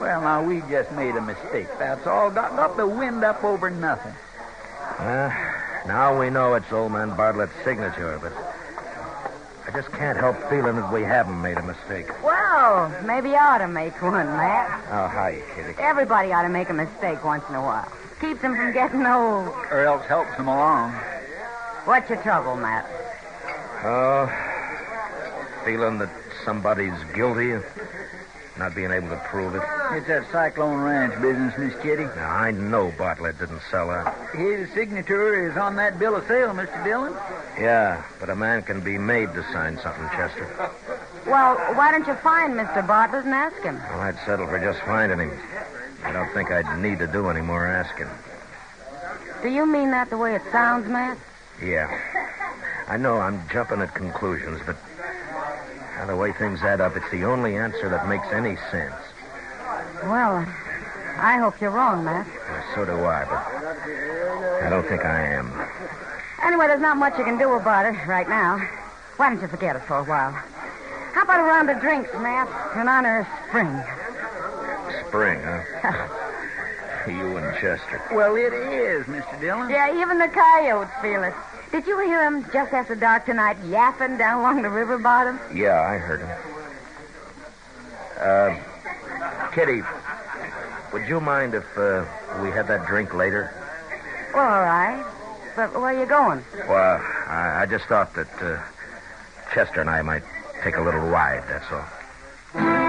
Well, 0.00 0.20
now, 0.20 0.42
we 0.42 0.60
just 0.68 0.92
made 0.92 1.16
a 1.16 1.22
mistake, 1.22 1.68
that's 1.78 2.06
all. 2.06 2.30
Got, 2.30 2.56
got 2.56 2.76
the 2.76 2.86
wind 2.86 3.24
up 3.24 3.42
over 3.42 3.70
nothing. 3.70 4.14
Uh, 4.98 5.47
now 5.88 6.18
we 6.20 6.30
know 6.30 6.54
it's 6.54 6.70
old 6.70 6.92
man 6.92 7.16
Bartlett's 7.16 7.52
signature, 7.64 8.18
but 8.22 8.32
I 9.66 9.76
just 9.76 9.90
can't 9.92 10.18
help 10.18 10.36
feeling 10.48 10.76
that 10.76 10.92
we 10.92 11.02
haven't 11.02 11.40
made 11.40 11.56
a 11.56 11.62
mistake. 11.62 12.08
Well, 12.22 12.38
Maybe 13.04 13.30
you 13.30 13.36
ought 13.36 13.58
to 13.58 13.68
make 13.68 14.00
one, 14.02 14.26
Matt. 14.26 14.84
Oh, 14.90 15.08
hi, 15.08 15.40
Kitty. 15.54 15.74
Everybody 15.78 16.32
ought 16.32 16.42
to 16.42 16.48
make 16.48 16.68
a 16.68 16.74
mistake 16.74 17.24
once 17.24 17.42
in 17.48 17.54
a 17.54 17.62
while. 17.62 17.90
Keeps 18.20 18.42
them 18.42 18.54
from 18.54 18.72
getting 18.72 19.06
old. 19.06 19.48
Or 19.70 19.84
else 19.84 20.04
helps 20.06 20.36
them 20.36 20.48
along. 20.48 20.92
What's 21.84 22.08
your 22.10 22.20
trouble, 22.22 22.56
Matt? 22.56 22.86
Oh, 23.82 24.30
feeling 25.64 25.98
that 25.98 26.10
somebody's 26.44 26.92
guilty 27.14 27.52
of 27.52 27.64
not 28.58 28.74
being 28.74 28.90
able 28.90 29.08
to 29.08 29.22
prove 29.26 29.54
it. 29.54 29.62
It's 29.92 30.08
that 30.08 30.26
Cyclone 30.32 30.80
Ranch 30.80 31.20
business, 31.22 31.56
Miss 31.56 31.74
Kitty. 31.80 32.04
Now, 32.04 32.30
I 32.30 32.50
know 32.50 32.92
Bartlett 32.98 33.38
didn't 33.38 33.62
sell 33.70 33.90
out. 33.90 34.14
His 34.34 34.68
signature 34.72 35.48
is 35.48 35.56
on 35.56 35.76
that 35.76 35.98
bill 35.98 36.16
of 36.16 36.26
sale, 36.26 36.50
Mr. 36.50 36.82
Dillon. 36.84 37.14
Yeah, 37.58 38.02
but 38.18 38.30
a 38.30 38.36
man 38.36 38.62
can 38.62 38.80
be 38.80 38.98
made 38.98 39.32
to 39.34 39.42
sign 39.52 39.78
something, 39.78 40.08
Chester. 40.10 40.70
Well, 41.26 41.56
why 41.74 41.92
don't 41.92 42.06
you 42.06 42.14
find 42.14 42.54
Mr. 42.54 42.86
Bartlett 42.86 43.24
and 43.24 43.34
ask 43.34 43.62
him? 43.62 43.78
Well, 43.90 44.00
I'd 44.00 44.18
settle 44.26 44.46
for 44.46 44.58
just 44.58 44.80
finding 44.80 45.20
him. 45.20 45.38
I 46.04 46.12
don't 46.12 46.32
think 46.32 46.50
I'd 46.50 46.78
need 46.80 46.98
to 46.98 47.06
do 47.06 47.28
any 47.28 47.40
more 47.40 47.66
asking. 47.66 48.08
Do 49.42 49.48
you 49.48 49.66
mean 49.66 49.92
that 49.92 50.10
the 50.10 50.16
way 50.16 50.34
it 50.34 50.42
sounds, 50.50 50.88
Matt? 50.88 51.16
Yeah. 51.62 51.88
I 52.88 52.96
know 52.96 53.18
I'm 53.18 53.42
jumping 53.52 53.82
at 53.82 53.94
conclusions, 53.94 54.60
but 54.66 54.76
now, 55.98 56.06
the 56.06 56.14
way 56.14 56.32
things 56.32 56.62
add 56.62 56.80
up, 56.80 56.96
it's 56.96 57.10
the 57.10 57.24
only 57.24 57.56
answer 57.56 57.88
that 57.88 58.06
makes 58.08 58.28
any 58.28 58.54
sense. 58.70 58.94
Well, 60.04 60.46
I 61.18 61.38
hope 61.38 61.60
you're 61.60 61.72
wrong, 61.72 62.04
Matt. 62.04 62.24
Well, 62.48 62.64
so 62.76 62.84
do 62.84 63.04
I, 63.04 63.24
but 63.24 64.64
I 64.64 64.70
don't 64.70 64.86
think 64.86 65.04
I 65.04 65.26
am. 65.34 65.52
Anyway, 66.40 66.68
there's 66.68 66.80
not 66.80 66.98
much 66.98 67.18
you 67.18 67.24
can 67.24 67.36
do 67.36 67.54
about 67.54 67.84
it 67.86 68.06
right 68.06 68.28
now. 68.28 68.58
Why 69.16 69.28
don't 69.28 69.42
you 69.42 69.48
forget 69.48 69.74
it 69.74 69.80
for 69.80 69.96
a 69.96 70.04
while? 70.04 70.30
How 70.30 71.22
about 71.22 71.40
a 71.40 71.42
round 71.42 71.68
of 71.68 71.80
drinks, 71.80 72.12
Matt, 72.14 72.48
in 72.80 72.86
honor 72.86 73.20
of 73.20 73.48
spring? 73.48 73.82
Spring, 75.08 75.40
huh? 75.42 77.08
you 77.08 77.36
and 77.38 77.56
Chester. 77.56 78.00
Well, 78.12 78.36
it 78.36 78.52
is, 78.52 79.04
Mr. 79.06 79.40
Dillon. 79.40 79.68
Yeah, 79.68 80.00
even 80.00 80.18
the 80.18 80.28
coyotes 80.28 80.92
feel 81.02 81.24
it. 81.24 81.34
Did 81.70 81.86
you 81.86 81.98
hear 82.00 82.24
him 82.24 82.44
just 82.50 82.72
after 82.72 82.94
dark 82.94 83.26
tonight 83.26 83.58
yapping 83.66 84.16
down 84.16 84.40
along 84.40 84.62
the 84.62 84.70
river 84.70 84.96
bottom? 84.98 85.38
Yeah, 85.54 85.80
I 85.80 85.98
heard 85.98 86.20
him. 86.20 86.30
Uh, 88.18 89.50
Kitty, 89.52 89.82
would 90.92 91.06
you 91.06 91.20
mind 91.20 91.54
if 91.54 91.64
uh, 91.76 92.04
we 92.42 92.50
had 92.50 92.66
that 92.68 92.86
drink 92.86 93.12
later? 93.12 93.52
Well, 94.34 94.44
all 94.44 94.62
right. 94.62 95.04
But 95.56 95.72
where 95.72 95.94
are 95.94 96.00
you 96.00 96.06
going? 96.06 96.42
Well, 96.68 97.02
I, 97.26 97.62
I 97.62 97.66
just 97.66 97.84
thought 97.84 98.14
that 98.14 98.42
uh, 98.42 98.62
Chester 99.52 99.80
and 99.80 99.90
I 99.90 100.02
might 100.02 100.22
take 100.62 100.76
a 100.76 100.82
little 100.82 101.00
ride, 101.00 101.44
that's 101.48 101.70
all. 101.70 102.87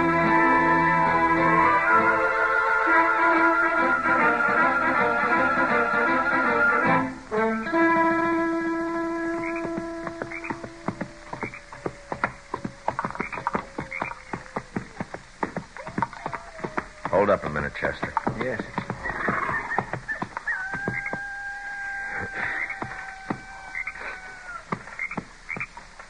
Chester. 17.80 18.14
Yes. 18.40 18.62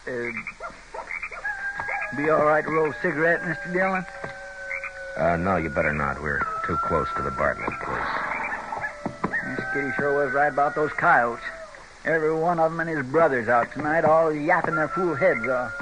Uh, 0.07 0.31
be 2.17 2.29
all 2.29 2.43
right 2.45 2.63
to 2.65 2.71
roll 2.71 2.91
a 2.91 2.95
cigarette, 3.01 3.41
Mr. 3.41 3.73
Dillon? 3.73 4.05
Uh, 5.17 5.35
no, 5.37 5.57
you 5.57 5.69
better 5.69 5.93
not. 5.93 6.21
We're 6.21 6.41
too 6.65 6.77
close 6.77 7.07
to 7.15 7.21
the 7.21 7.31
Bartlett 7.31 7.69
place. 7.81 9.27
This 9.55 9.65
Kitty 9.73 9.91
sure 9.97 10.25
was 10.25 10.33
right 10.33 10.51
about 10.51 10.75
those 10.75 10.91
coyotes. 10.93 11.43
Every 12.05 12.33
one 12.33 12.59
of 12.59 12.71
them 12.71 12.79
and 12.79 12.89
his 12.89 13.05
brothers 13.05 13.47
out 13.49 13.71
tonight, 13.73 14.05
all 14.05 14.33
yapping 14.33 14.75
their 14.75 14.87
fool 14.87 15.13
heads 15.15 15.47
off. 15.47 15.73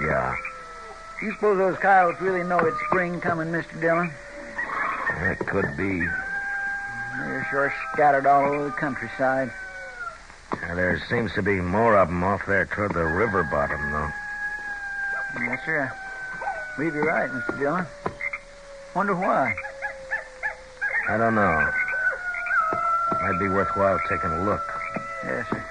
Yeah, 0.00 0.34
You 1.20 1.32
suppose 1.34 1.58
those 1.58 1.76
coyotes 1.78 2.20
really 2.22 2.44
know 2.44 2.58
it's 2.60 2.76
spring 2.86 3.20
coming, 3.20 3.48
Mr. 3.48 3.78
Dillon? 3.80 4.10
That 5.22 5.38
could 5.46 5.76
be. 5.76 6.00
They're 7.18 7.46
sure 7.50 7.72
scattered 7.92 8.26
all 8.26 8.44
over 8.44 8.64
the 8.64 8.70
countryside. 8.72 9.50
Uh, 10.52 10.74
there 10.74 11.00
seems 11.08 11.32
to 11.34 11.42
be 11.42 11.60
more 11.60 11.96
of 11.96 12.08
them 12.08 12.22
off 12.22 12.44
there 12.46 12.66
toward 12.66 12.94
the 12.94 13.04
river 13.04 13.42
bottom, 13.44 13.90
though. 13.90 14.08
Yes, 15.40 15.60
sir. 15.64 15.92
I 15.92 16.76
believe 16.76 16.94
you're 16.94 17.06
right, 17.06 17.30
Mr. 17.30 17.58
Dillon. 17.58 17.86
Wonder 18.94 19.14
why. 19.14 19.54
I 21.08 21.16
don't 21.16 21.34
know. 21.34 21.70
Might 23.20 23.38
be 23.38 23.48
worthwhile 23.48 23.98
taking 24.08 24.30
a 24.30 24.44
look. 24.44 24.62
Yes, 25.24 25.46
sir 25.48 25.64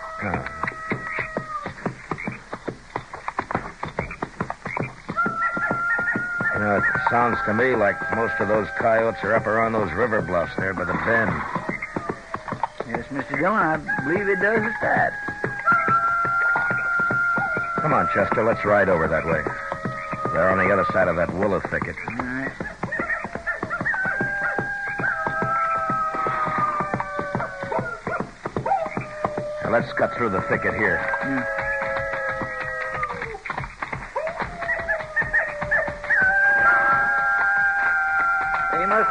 you 6.62 6.68
know, 6.68 6.81
it 6.96 7.02
sounds 7.10 7.38
to 7.46 7.54
me 7.54 7.76
like 7.76 7.96
most 8.16 8.34
of 8.40 8.48
those 8.48 8.68
coyotes 8.78 9.24
are 9.24 9.34
up 9.36 9.48
around 9.48 9.74
those 9.74 9.92
river 9.94 10.22
bluffs 10.22 10.56
there 10.58 10.74
by 10.74 10.84
the 10.84 10.94
bend. 10.94 11.32
Yes, 12.88 13.06
Mr. 13.08 13.40
Dillon, 13.40 13.64
I 13.64 13.78
believe 14.04 14.28
it 14.28 14.40
does 14.40 14.64
at 14.64 14.82
that. 14.82 15.14
Come 17.82 17.94
on, 17.94 18.08
Chester, 18.14 18.44
let's 18.44 18.66
ride 18.66 18.90
over 18.90 19.08
that 19.08 19.26
way. 19.26 19.42
They're 20.34 20.50
on 20.50 20.58
the 20.58 20.72
other 20.72 20.86
side 20.92 21.08
of 21.08 21.16
that 21.16 21.34
willow 21.34 21.60
thicket. 21.60 21.96
All 22.08 22.26
right. 22.26 22.52
Now, 29.64 29.72
let's 29.72 29.92
cut 29.94 30.14
through 30.16 30.30
the 30.30 30.42
thicket 30.42 30.74
here. 30.74 31.00
They 31.24 31.71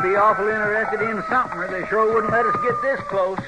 must 0.00 0.12
be 0.12 0.16
awful 0.16 0.48
interested 0.48 1.02
in 1.02 1.22
something, 1.28 1.58
or 1.58 1.68
they 1.68 1.86
sure 1.88 2.10
wouldn't 2.10 2.32
let 2.32 2.46
us 2.46 2.56
get 2.62 2.80
this 2.80 3.00
close. 3.00 3.38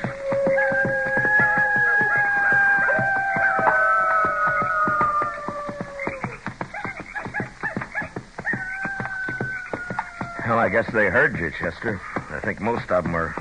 Well, 10.46 10.58
I 10.58 10.68
guess 10.68 10.86
they 10.92 11.08
heard 11.08 11.38
you, 11.38 11.50
Chester. 11.58 11.98
I 12.30 12.40
think 12.40 12.60
most 12.60 12.90
of 12.90 13.04
them 13.04 13.14
are 13.14 13.34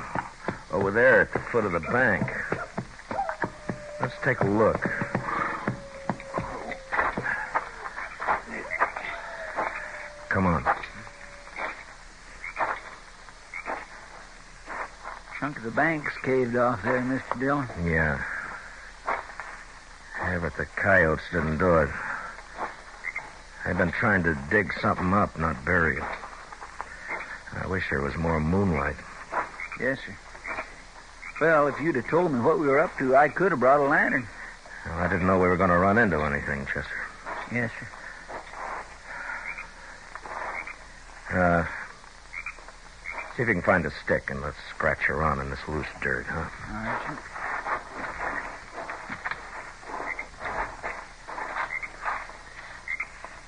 over 0.71 0.89
there 0.91 1.21
at 1.21 1.33
the 1.33 1.39
foot 1.39 1.65
of 1.65 1.73
the 1.73 1.81
bank. 1.81 2.31
Let's 3.99 4.15
take 4.23 4.39
a 4.39 4.47
look. 4.47 4.89
Come 10.29 10.45
on. 10.45 10.63
Chunk 15.41 15.57
of 15.57 15.63
the 15.63 15.71
bank's 15.71 16.15
caved 16.21 16.55
off 16.55 16.83
there, 16.83 17.01
Mr. 17.01 17.39
Dillon. 17.39 17.67
Yeah. 17.83 18.23
Yeah, 20.19 20.37
but 20.37 20.55
the 20.55 20.67
coyotes 20.67 21.23
didn't 21.31 21.57
do 21.57 21.77
it. 21.79 21.89
They've 23.65 23.75
been 23.75 23.91
trying 23.91 24.21
to 24.21 24.37
dig 24.51 24.71
something 24.79 25.11
up, 25.11 25.39
not 25.39 25.65
bury 25.65 25.97
it. 25.97 26.03
I 27.59 27.65
wish 27.65 27.85
there 27.89 28.01
was 28.01 28.15
more 28.17 28.39
moonlight. 28.39 28.97
Yes, 29.79 29.97
sir. 30.05 30.15
Well, 31.41 31.65
if 31.65 31.81
you'd 31.81 31.95
have 31.95 32.07
told 32.07 32.31
me 32.31 32.39
what 32.39 32.59
we 32.59 32.67
were 32.67 32.77
up 32.77 32.95
to, 32.99 33.15
I 33.15 33.27
could 33.27 33.51
have 33.51 33.59
brought 33.59 33.79
a 33.79 33.89
lantern. 33.89 34.27
Well, 34.85 34.99
I 34.99 35.07
didn't 35.07 35.25
know 35.25 35.39
we 35.39 35.47
were 35.47 35.57
going 35.57 35.71
to 35.71 35.77
run 35.79 35.97
into 35.97 36.21
anything, 36.21 36.67
Chester. 36.67 36.85
Yes, 37.51 37.71
sir. 37.79 37.87
See 43.41 43.43
if 43.43 43.47
you 43.47 43.55
can 43.55 43.63
find 43.63 43.85
a 43.87 43.91
stick 44.05 44.29
and 44.29 44.39
let's 44.41 44.57
scratch 44.69 45.09
around 45.09 45.39
in 45.39 45.49
this 45.49 45.59
loose 45.67 45.87
dirt, 46.01 46.27
huh? 46.27 46.45
All 46.69 46.75
right, 46.75 47.01
sir. 47.07 47.17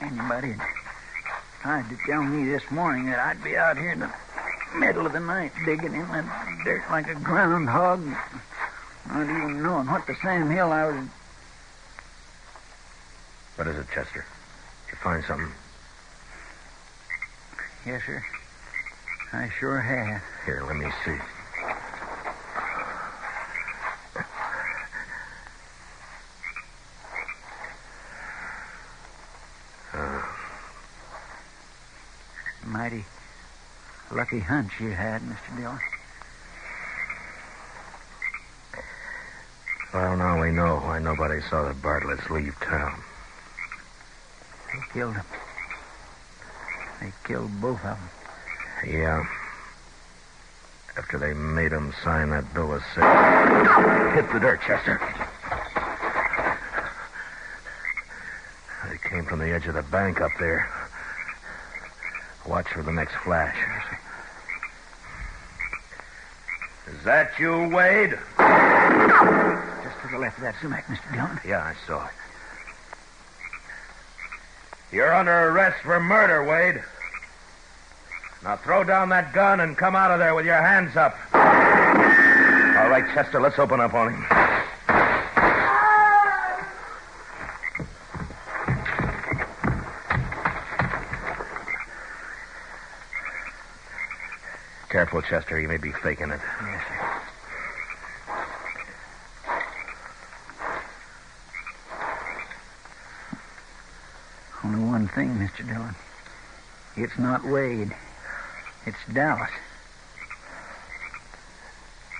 Anybody 0.01 0.55
tried 1.61 1.87
to 1.89 1.97
tell 2.07 2.23
me 2.23 2.49
this 2.49 2.63
morning 2.71 3.05
that 3.05 3.19
I'd 3.19 3.43
be 3.43 3.55
out 3.55 3.77
here 3.77 3.91
in 3.91 3.99
the 3.99 4.11
middle 4.75 5.05
of 5.05 5.13
the 5.13 5.19
night 5.19 5.51
digging 5.63 5.93
in 5.93 6.07
that 6.07 6.25
dirt 6.65 6.81
like 6.89 7.07
a 7.07 7.15
groundhog, 7.15 8.03
not 9.09 9.29
even 9.29 9.61
knowing 9.61 9.85
what 9.87 10.07
the 10.07 10.15
Sam 10.23 10.49
Hill 10.49 10.71
I 10.71 10.85
was. 10.85 11.07
What 13.57 13.67
is 13.67 13.77
it, 13.77 13.85
Chester? 13.93 14.25
Did 14.85 14.91
you 14.93 14.97
find 15.03 15.23
something? 15.23 15.51
Yes, 17.85 18.01
sir. 18.07 18.23
I 19.35 19.49
sure 19.59 19.79
have. 19.79 20.21
Here, 20.45 20.63
let 20.67 20.75
me 20.75 20.85
see. 21.03 21.17
Uh, 29.91 30.21
mighty 32.67 33.03
lucky 34.11 34.39
hunch 34.39 34.79
you 34.79 34.91
had, 34.91 35.23
Mr. 35.23 35.57
Dillon. 35.57 35.79
Well, 39.95 40.17
now 40.17 40.41
we 40.41 40.51
know 40.51 40.75
why 40.75 40.99
nobody 40.99 41.41
saw 41.41 41.67
the 41.67 41.73
Bartletts 41.73 42.29
leave 42.29 42.55
town. 42.59 43.01
They 44.71 44.79
killed 44.93 45.15
him. 45.15 45.25
They 47.01 47.11
killed 47.23 47.59
both 47.59 47.83
of 47.83 47.97
them. 47.97 48.22
Yeah. 48.85 49.25
After 50.97 51.17
they 51.17 51.33
made 51.33 51.71
him 51.71 51.93
sign 52.03 52.29
that 52.31 52.53
bill 52.53 52.73
of 52.73 52.83
sale. 52.93 54.11
Hit 54.13 54.31
the 54.31 54.39
dirt, 54.39 54.61
Chester. 54.61 55.01
They 58.89 59.09
came 59.09 59.25
from 59.25 59.39
the 59.39 59.51
edge 59.51 59.65
of 59.67 59.73
the 59.73 59.81
bank 59.83 60.21
up 60.21 60.31
there. 60.39 60.69
Watch 62.45 62.67
for 62.67 62.83
the 62.83 62.91
next 62.91 63.15
flash. 63.23 63.55
Is 66.87 67.03
that 67.05 67.31
you, 67.39 67.69
Wade? 67.69 68.11
Just 68.11 70.01
to 70.01 70.07
the 70.11 70.19
left 70.19 70.37
of 70.37 70.43
that 70.43 70.55
sumac, 70.61 70.85
Mr. 70.87 71.13
Dillon. 71.13 71.39
Yeah, 71.45 71.63
I 71.63 71.75
saw 71.87 72.05
it. 72.05 72.11
You're 74.91 75.13
under 75.13 75.49
arrest 75.49 75.81
for 75.83 75.99
murder, 75.99 76.43
Wade. 76.43 76.83
Now 78.43 78.57
throw 78.57 78.83
down 78.83 79.07
that 79.09 79.31
gun 79.31 79.61
and 79.61 79.77
come 79.77 79.95
out 79.95 80.11
of 80.11 80.19
there 80.19 80.35
with 80.35 80.45
your 80.45 80.61
hands 80.61 80.97
up. 80.97 81.17
All 81.33 82.89
right, 82.89 83.05
Chester, 83.13 83.39
let's 83.39 83.57
open 83.57 83.79
up 83.79 83.93
on 83.93 84.13
him. 84.13 84.25
Careful, 94.89 95.21
Chester. 95.21 95.57
He 95.57 95.65
may 95.65 95.77
be 95.77 95.91
faking 95.91 96.29
it. 96.29 96.39
Yes, 96.61 96.83
sir. 96.87 97.21
Only 104.65 104.83
one 104.83 105.07
thing, 105.07 105.29
Mr. 105.39 105.65
Dillon. 105.65 105.95
It's 106.95 107.17
not 107.17 107.43
Wade. 107.45 107.95
It's 108.85 108.97
Dallas. 109.13 109.49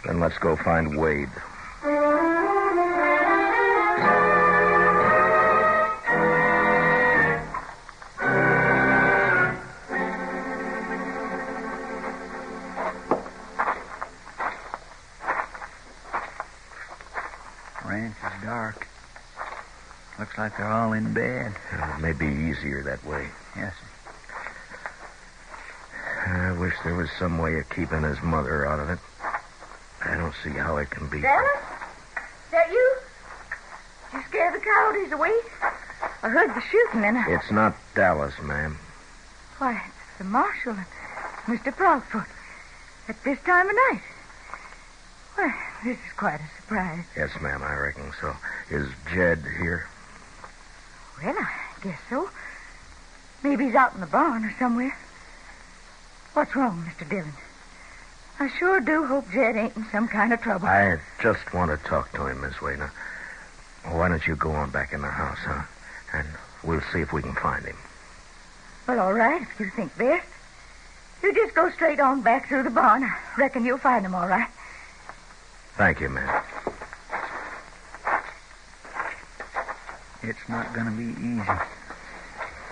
Then 0.05 0.19
let's 0.19 0.37
go 0.37 0.55
find 0.55 0.97
Wade. 0.97 1.29
Ranch 17.85 18.15
is 18.15 18.43
dark. 18.43 18.87
Looks 20.17 20.37
like 20.37 20.55
they're 20.57 20.67
all 20.67 20.93
in 20.93 21.13
bed. 21.13 21.53
Uh, 21.73 21.95
it 21.97 22.01
may 22.01 22.13
be 22.13 22.27
easier 22.27 22.83
that 22.83 23.03
way. 23.05 23.27
Yes, 23.57 23.73
sir. 23.73 23.92
I 26.63 26.67
wish 26.67 26.75
there 26.85 26.95
was 26.95 27.09
some 27.19 27.39
way 27.39 27.59
of 27.59 27.69
keeping 27.71 28.03
his 28.03 28.21
mother 28.21 28.65
out 28.65 28.79
of 28.79 28.89
it. 28.89 28.99
I 30.05 30.15
don't 30.15 30.33
see 30.45 30.51
how 30.51 30.77
it 30.77 30.89
can 30.91 31.09
be. 31.09 31.19
Dallas? 31.19 31.49
Is 32.15 32.51
that 32.51 32.71
you? 32.71 32.95
Did 34.13 34.17
you 34.17 34.23
scare 34.29 34.51
the 34.53 34.59
coyotes 34.59 35.11
away? 35.11 35.33
I 36.21 36.29
heard 36.29 36.55
the 36.55 36.61
shooting 36.61 37.03
and 37.03 37.17
I... 37.17 37.31
It's 37.31 37.51
not 37.51 37.75
Dallas, 37.95 38.33
ma'am. 38.41 38.79
Why, 39.57 39.73
it's 39.73 40.17
the 40.19 40.23
marshal 40.23 40.71
and 40.71 40.85
Mr. 41.47 41.75
Proudfoot. 41.75 42.27
At 43.09 43.21
this 43.25 43.41
time 43.41 43.67
of 43.67 43.75
night. 43.91 44.01
Well, 45.37 45.53
this 45.83 45.97
is 45.97 46.13
quite 46.15 46.39
a 46.39 46.61
surprise. 46.61 47.03
Yes, 47.17 47.31
ma'am, 47.41 47.61
I 47.61 47.75
reckon 47.75 48.09
so. 48.21 48.37
Is 48.69 48.87
Jed 49.13 49.43
here? 49.59 49.89
Well, 51.21 51.35
I 51.37 51.83
guess 51.83 51.99
so. 52.09 52.29
Maybe 53.43 53.65
he's 53.65 53.75
out 53.75 53.95
in 53.95 53.99
the 53.99 54.07
barn 54.07 54.45
or 54.45 54.55
somewhere. 54.57 54.97
What's 56.33 56.55
wrong, 56.55 56.83
Mr. 56.89 57.07
Dillon? 57.07 57.33
I 58.39 58.49
sure 58.57 58.79
do 58.79 59.05
hope 59.05 59.29
Jed 59.31 59.55
ain't 59.55 59.77
in 59.77 59.85
some 59.91 60.07
kind 60.07 60.33
of 60.33 60.41
trouble. 60.41 60.67
I 60.67 60.99
just 61.21 61.53
want 61.53 61.69
to 61.69 61.87
talk 61.87 62.11
to 62.13 62.25
him, 62.25 62.41
Miss 62.41 62.59
Wade. 62.59 62.79
Now, 62.79 62.89
why 63.91 64.09
don't 64.09 64.25
you 64.25 64.35
go 64.35 64.51
on 64.51 64.71
back 64.71 64.93
in 64.93 65.01
the 65.01 65.07
house, 65.07 65.37
huh? 65.41 65.61
And 66.11 66.27
we'll 66.63 66.81
see 66.91 67.01
if 67.01 67.13
we 67.13 67.21
can 67.21 67.35
find 67.35 67.63
him. 67.63 67.77
Well, 68.87 68.99
all 68.99 69.13
right, 69.13 69.43
if 69.43 69.59
you 69.59 69.69
think 69.75 69.95
best. 69.97 70.25
You 71.21 71.33
just 71.33 71.53
go 71.53 71.69
straight 71.69 71.99
on 71.99 72.21
back 72.21 72.49
through 72.49 72.63
the 72.63 72.71
barn. 72.71 73.03
I 73.03 73.15
reckon 73.37 73.63
you'll 73.63 73.77
find 73.77 74.03
him 74.03 74.15
all 74.15 74.27
right. 74.27 74.49
Thank 75.77 76.01
you, 76.01 76.09
ma'am. 76.09 76.43
It's 80.23 80.49
not 80.49 80.73
going 80.73 80.87
to 80.87 80.91
be 80.91 81.11
easy. 81.21 81.59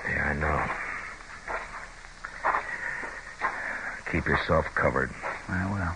Yeah, 0.10 0.30
I 0.30 0.34
know. 0.34 0.91
Keep 4.12 4.28
yourself 4.28 4.66
covered. 4.76 5.10
I 5.48 5.66
will. 5.72 5.96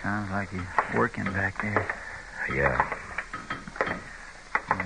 Sounds 0.00 0.30
like 0.30 0.50
he's 0.50 0.60
working 0.96 1.24
back 1.24 1.60
there. 1.60 1.84
Yeah. 2.54 2.96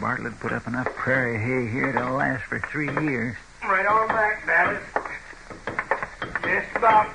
Bartlett 0.00 0.40
put 0.40 0.52
up 0.52 0.66
enough 0.66 0.86
prairie 0.94 1.38
hay 1.38 1.70
here 1.70 1.92
to 1.92 2.10
last 2.12 2.44
for 2.44 2.58
three 2.60 2.90
years. 3.04 3.36
Right 3.64 3.84
on 3.84 4.08
back, 4.08 4.46
Dallas. 4.46 4.82
Just 6.42 6.76
about 6.76 7.10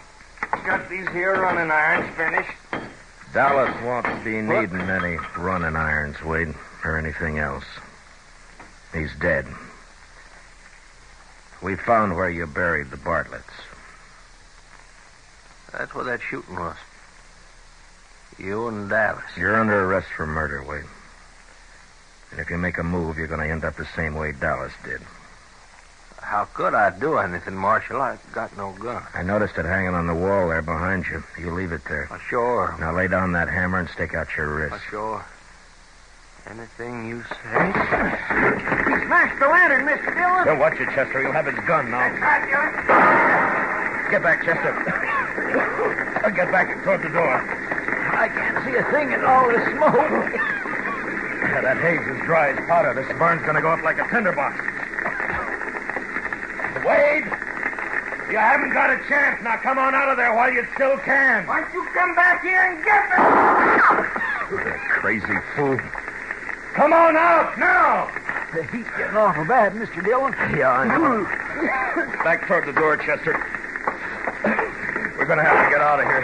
got 0.66 0.88
these 0.88 1.08
here 1.10 1.42
running 1.42 1.72
irons 1.72 2.16
finished. 2.16 2.52
Dallas 3.34 3.76
won't 3.84 4.24
be 4.24 4.40
needing 4.40 4.88
any 4.88 5.18
running 5.38 5.76
irons, 5.76 6.22
Wade, 6.22 6.54
or 6.84 6.98
anything 6.98 7.40
else. 7.40 7.66
He's 8.94 9.16
dead. 9.20 9.48
We 11.64 11.76
found 11.78 12.18
where 12.18 12.30
you 12.30 12.46
buried 12.46 12.92
the 12.92 12.98
Bartletts. 12.98 13.44
That's 15.72 15.96
where 15.96 16.04
that 16.04 16.22
shooting 16.22 16.58
was. 16.58 16.76
You 18.38 18.68
and 18.68 18.90
Dallas. 18.90 19.24
You're 19.38 19.60
under 19.60 19.86
arrest 19.86 20.08
for 20.16 20.28
murder, 20.28 20.62
Wade. 20.62 20.84
And 22.32 22.40
if 22.42 22.50
you 22.50 22.58
make 22.58 22.78
a 22.78 22.84
move, 22.84 23.18
you're 23.18 23.28
going 23.28 23.40
to 23.40 23.50
end 23.50 23.64
up 23.64 23.78
the 23.78 23.88
same 23.96 24.16
way 24.16 24.34
Dallas 24.34 24.74
did. 24.84 25.02
How 26.22 26.46
could 26.46 26.74
I 26.74 26.90
do 26.90 27.18
anything, 27.18 27.56
Marshal? 27.56 28.02
I've 28.02 28.34
got 28.34 28.58
no 28.58 28.74
gun. 28.74 29.04
I 29.14 29.24
noticed 29.24 29.58
it 29.58 29.66
hanging 29.66 29.94
on 29.94 30.08
the 30.08 30.16
wall 30.16 30.50
there 30.50 30.62
behind 30.62 31.06
you. 31.06 31.24
You 31.40 31.52
leave 31.52 31.72
it 31.72 31.86
there. 31.86 32.10
Oh, 32.12 32.18
sure. 32.28 32.76
Now 32.80 32.94
lay 32.94 33.08
down 33.08 33.32
that 33.34 33.50
hammer 33.50 33.80
and 33.80 33.90
stick 33.90 34.14
out 34.14 34.36
your 34.36 34.54
wrist. 34.54 34.76
Oh, 34.76 34.82
sure. 34.90 35.26
Anything 36.46 37.08
you 37.08 37.24
say. 37.24 38.80
He 39.04 39.08
smashed 39.08 39.38
the 39.38 39.50
lantern, 39.50 39.84
Mr. 39.84 40.16
Dillon. 40.16 40.48
Don't 40.48 40.60
watch 40.60 40.80
it, 40.80 40.88
Chester. 40.96 41.22
You'll 41.22 41.34
have 41.34 41.46
his 41.46 41.60
gun 41.68 41.92
now. 41.92 42.08
Get 44.10 44.24
back, 44.24 44.46
Chester. 44.46 44.72
Get 46.32 46.50
back 46.50 46.72
and 46.72 46.82
toward 46.84 47.02
the 47.04 47.10
door. 47.10 47.36
I 47.36 48.30
can't 48.32 48.64
see 48.64 48.80
a 48.80 48.84
thing 48.96 49.12
in 49.12 49.26
all 49.26 49.50
this 49.50 49.60
smoke. 49.76 49.92
Yeah, 49.92 51.60
that 51.68 51.84
hay's 51.84 52.00
is 52.16 52.24
dry 52.24 52.52
as 52.52 52.66
powder. 52.66 52.94
This 52.94 53.12
burn's 53.20 53.42
going 53.42 53.56
to 53.56 53.62
go 53.62 53.72
up 53.72 53.84
like 53.84 54.00
a 54.00 54.08
tinderbox. 54.08 54.56
Wade, 56.88 57.28
you 58.32 58.40
haven't 58.40 58.72
got 58.72 58.90
a 58.90 59.04
chance. 59.10 59.44
Now 59.44 59.58
come 59.58 59.78
on 59.80 59.94
out 59.94 60.08
of 60.08 60.16
there 60.16 60.34
while 60.34 60.50
you 60.50 60.66
still 60.76 60.98
can. 61.00 61.46
Why 61.46 61.60
don't 61.60 61.74
you 61.74 61.86
come 61.92 62.16
back 62.16 62.42
here 62.42 62.72
and 62.72 62.80
get 62.88 63.04
me? 63.12 63.20
You 64.56 64.80
crazy 64.96 65.36
fool. 65.58 65.78
Come 66.72 66.94
on 66.94 67.18
out 67.18 67.60
now. 67.60 68.23
The 68.54 68.62
heat's 68.66 68.90
getting 68.96 69.18
awful 69.18 69.46
bad, 69.46 69.74
Mr. 69.74 70.04
Dillon. 70.06 70.32
Yeah, 70.56 70.70
I 70.72 70.86
know. 70.86 71.24
Hmm. 71.26 72.24
Back 72.24 72.46
toward 72.48 72.68
the 72.68 72.74
door, 72.74 72.98
Chester. 72.98 73.34
We're 75.18 75.26
going 75.26 75.40
to 75.40 75.44
have 75.44 75.66
to 75.66 75.70
get 75.72 75.82
out 75.82 76.00
of 76.00 76.06
here. 76.06 76.22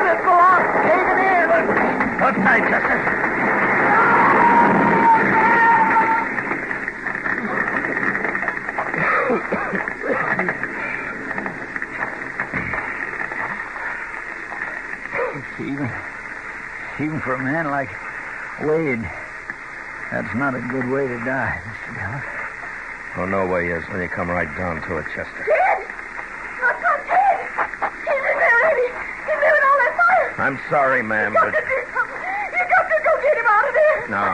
Let's 0.00 0.24
go 0.24 0.32
on. 0.32 0.62
Cave 0.88 1.04
it 1.04 1.18
in. 1.20 1.50
Hold 2.18 2.34
tight, 2.36 2.64
Chester. 2.70 2.98
Even, 15.60 15.90
even 17.00 17.20
for 17.20 17.34
a 17.34 17.38
man 17.42 17.68
like 17.70 17.90
Wade, 18.62 19.04
that's 20.10 20.34
not 20.34 20.54
a 20.54 20.60
good 20.60 20.88
way 20.88 21.06
to 21.06 21.18
die, 21.24 21.60
Mr. 21.64 21.94
Dillon. 21.94 22.22
Oh, 23.16 23.24
no 23.26 23.46
way 23.46 23.68
is 23.70 23.82
when 23.88 24.00
you 24.00 24.08
come 24.08 24.30
right 24.30 24.48
down 24.56 24.80
to 24.82 24.98
it, 24.98 25.06
Chester. 25.14 25.42
Jed! 25.44 25.78
My 26.62 26.72
son 26.80 26.98
Jed! 27.08 27.36
He's 28.06 28.14
in 28.14 28.36
there 28.38 28.54
already. 28.62 28.88
He's 29.26 29.38
there 29.42 29.56
in 29.58 29.64
all 29.66 29.78
that 29.82 29.94
fire. 29.98 30.34
I'm 30.38 30.58
sorry, 30.70 31.02
ma'am, 31.02 31.32
You 31.34 31.40
but 31.40 31.50
to 31.50 31.60
do 31.64 31.78
something. 31.92 32.22
You 32.52 32.62
got 32.62 32.84
to 32.88 32.98
go 33.02 33.12
get 33.22 33.36
him 33.36 33.48
out 33.48 33.66
of 33.68 33.74
there. 33.74 33.98
no. 34.08 34.24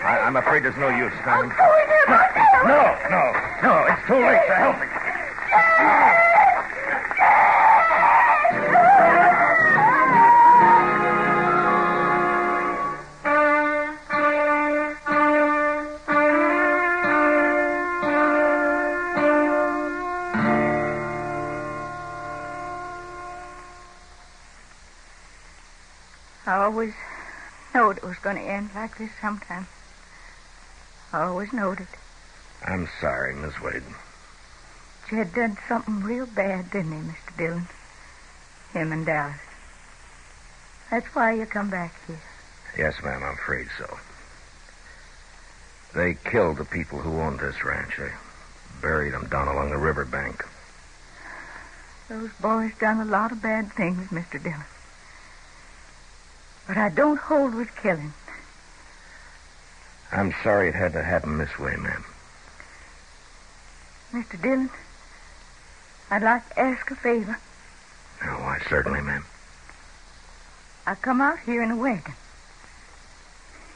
I, 0.00 0.26
am 0.26 0.36
afraid 0.36 0.64
there's 0.64 0.76
no 0.80 0.88
use, 0.88 1.12
I'll 1.28 1.42
Tom. 1.44 1.52
go 1.52 1.68
in 1.78 1.86
there 1.92 2.08
myself. 2.08 2.64
No, 2.64 2.82
no, 3.12 3.24
no. 3.62 3.74
It's 3.92 4.02
too 4.08 4.16
late 4.24 4.40
for 4.48 4.54
helping. 4.56 4.88
I 4.88 6.19
it 28.02 28.06
was 28.06 28.18
going 28.18 28.36
to 28.36 28.42
end 28.42 28.70
like 28.74 28.96
this 28.98 29.10
sometime. 29.20 29.66
I 31.12 31.24
always 31.24 31.52
knowed 31.52 31.80
it. 31.80 31.88
I'm 32.64 32.88
sorry, 33.00 33.34
Miss 33.34 33.60
Wade. 33.60 33.82
Jed 35.08 35.34
done 35.34 35.58
something 35.68 36.00
real 36.00 36.26
bad, 36.26 36.70
didn't 36.70 36.92
he, 36.92 37.10
Mr. 37.10 37.36
Dillon? 37.36 37.68
Him 38.72 38.92
and 38.92 39.04
Dallas. 39.04 39.36
That's 40.90 41.06
why 41.14 41.32
you 41.32 41.46
come 41.46 41.68
back 41.68 41.94
here. 42.06 42.20
Yes, 42.78 43.02
ma'am, 43.02 43.22
I'm 43.22 43.34
afraid 43.34 43.68
so. 43.76 43.98
They 45.94 46.14
killed 46.14 46.58
the 46.58 46.64
people 46.64 47.00
who 47.00 47.20
owned 47.20 47.40
this 47.40 47.64
ranch. 47.64 47.96
They 47.98 48.12
buried 48.80 49.12
them 49.12 49.26
down 49.28 49.48
along 49.48 49.70
the 49.70 49.76
riverbank. 49.76 50.44
Those 52.08 52.30
boys 52.40 52.72
done 52.78 53.00
a 53.00 53.04
lot 53.04 53.32
of 53.32 53.42
bad 53.42 53.72
things, 53.72 54.08
Mr. 54.08 54.42
Dillon. 54.42 54.64
But 56.66 56.76
I 56.76 56.88
don't 56.88 57.18
hold 57.18 57.54
with 57.54 57.74
killing. 57.76 58.12
I'm 60.12 60.34
sorry 60.42 60.68
it 60.68 60.74
had 60.74 60.92
to 60.94 61.02
happen 61.02 61.38
this 61.38 61.58
way, 61.58 61.76
ma'am. 61.76 62.04
Mr. 64.12 64.40
Dillon, 64.40 64.70
I'd 66.10 66.22
like 66.22 66.48
to 66.50 66.58
ask 66.58 66.90
a 66.90 66.96
favor. 66.96 67.38
Oh, 68.24 68.40
why, 68.40 68.58
certainly, 68.68 69.00
ma'am. 69.00 69.24
I 70.86 70.96
come 70.96 71.20
out 71.20 71.38
here 71.40 71.62
in 71.62 71.70
a 71.70 71.76
wagon. 71.76 72.14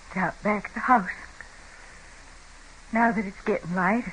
It's 0.08 0.16
out 0.16 0.42
back 0.42 0.68
of 0.68 0.74
the 0.74 0.80
house. 0.80 1.10
Now 2.92 3.12
that 3.12 3.24
it's 3.24 3.40
getting 3.42 3.74
light, 3.74 4.04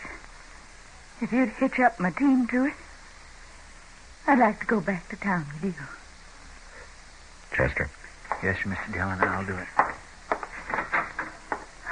if 1.22 1.32
you'd 1.32 1.50
hitch 1.50 1.80
up 1.80 2.00
my 2.00 2.12
team 2.12 2.48
to 2.48 2.66
it, 2.66 2.74
I'd 4.28 4.40
like 4.40 4.60
to 4.60 4.66
go 4.66 4.80
back 4.80 5.10
to 5.10 5.16
town 5.16 5.46
with 5.62 5.76
you. 5.76 5.86
Chester. 7.56 7.90
Yes, 8.44 8.58
Mr. 8.64 8.92
Dillon, 8.92 9.22
I'll 9.22 9.46
do 9.46 9.56
it. 9.56 9.68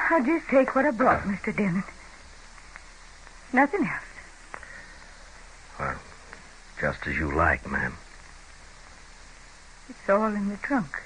I'll 0.10 0.26
just 0.26 0.48
take 0.50 0.76
what 0.76 0.86
I 0.86 0.92
brought, 0.92 1.22
Mr. 1.24 1.56
Dillon. 1.56 1.84
Nothing 3.54 3.82
else. 3.82 4.64
Well, 5.80 6.00
just 6.82 7.06
as 7.06 7.16
you 7.18 7.32
like, 7.32 7.70
ma'am. 7.70 7.96
It's 9.90 10.10
all 10.10 10.34
in 10.34 10.50
the 10.50 10.58
trunk. 10.58 11.04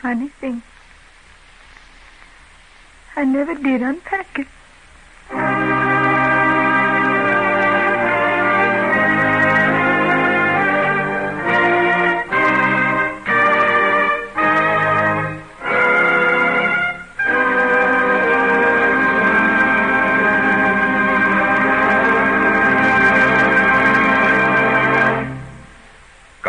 Funny 0.00 0.28
thing. 0.28 0.62
I 3.16 3.24
never 3.24 3.54
did 3.54 3.82
unpack 3.82 4.38
it. 4.38 4.46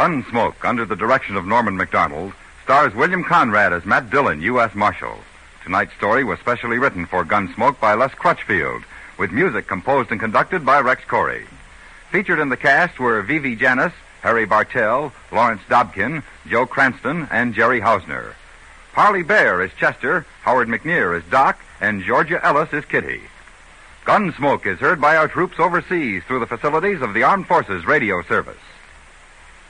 Gunsmoke, 0.06 0.64
under 0.64 0.86
the 0.86 0.96
direction 0.96 1.36
of 1.36 1.48
Norman 1.48 1.76
Macdonnell, 1.76 2.32
stars 2.64 2.94
William 2.94 3.24
Conrad 3.24 3.74
as 3.74 3.88
Matt 3.88 4.12
Dillon, 4.12 4.40
U.S. 4.40 4.76
Marshal. 4.76 5.18
Tonight's 5.64 5.96
story 5.96 6.24
was 6.24 6.38
specially 6.38 6.78
written 6.78 7.08
for 7.08 7.26
Gunsmoke 7.26 7.80
by 7.80 7.96
Les 7.96 8.14
Crutchfield, 8.14 8.84
with 9.18 9.32
music 9.32 9.66
composed 9.68 10.12
and 10.12 10.20
conducted 10.20 10.64
by 10.64 10.80
Rex 10.80 11.04
Koury. 11.06 11.48
Featured 12.12 12.38
in 12.38 12.50
the 12.50 12.56
cast 12.56 13.00
were 13.00 13.24
Vivi 13.24 13.56
Janiss, 13.56 13.94
Harry 14.22 14.46
Bartell, 14.46 15.12
Lawrence 15.32 15.64
Dobkin, 15.68 16.22
Joe 16.48 16.68
Cranston, 16.68 17.28
and 17.32 17.56
Jerry 17.56 17.82
Hausner. 17.82 18.36
Parley 18.94 19.24
Baer 19.24 19.64
is 19.64 19.72
Chester, 19.74 20.24
Howard 20.44 20.68
McNear 20.68 21.18
is 21.18 21.28
Doc, 21.32 21.60
and 21.82 22.04
Georgia 22.04 22.40
Ellis 22.46 22.72
is 22.74 22.86
Kitty. 22.86 23.22
Gunsmoke 24.06 24.68
is 24.68 24.78
heard 24.78 25.02
by 25.02 25.18
our 25.18 25.28
troops 25.28 25.60
overseas 25.60 26.22
through 26.28 26.42
the 26.42 26.46
facilities 26.46 27.02
of 27.02 27.16
the 27.16 27.24
Armed 27.24 27.48
Forces 27.48 27.88
Radio 27.88 28.22
Service. 28.22 28.62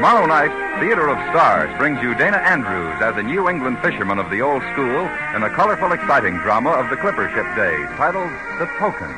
Tomorrow 0.00 0.24
night, 0.32 0.80
Theater 0.80 1.12
of 1.12 1.20
Stars 1.28 1.68
brings 1.76 2.00
you 2.00 2.14
Dana 2.14 2.38
Andrews 2.38 2.96
as 3.04 3.18
a 3.18 3.22
New 3.22 3.50
England 3.50 3.82
fisherman 3.82 4.18
of 4.18 4.30
the 4.30 4.40
old 4.40 4.62
school 4.72 5.04
in 5.36 5.42
a 5.44 5.52
colorful, 5.52 5.92
exciting 5.92 6.38
drama 6.38 6.70
of 6.70 6.88
the 6.88 6.96
clipper 6.96 7.28
ship 7.28 7.44
days 7.52 7.84
titled 8.00 8.32
The 8.56 8.64
Token. 8.80 9.12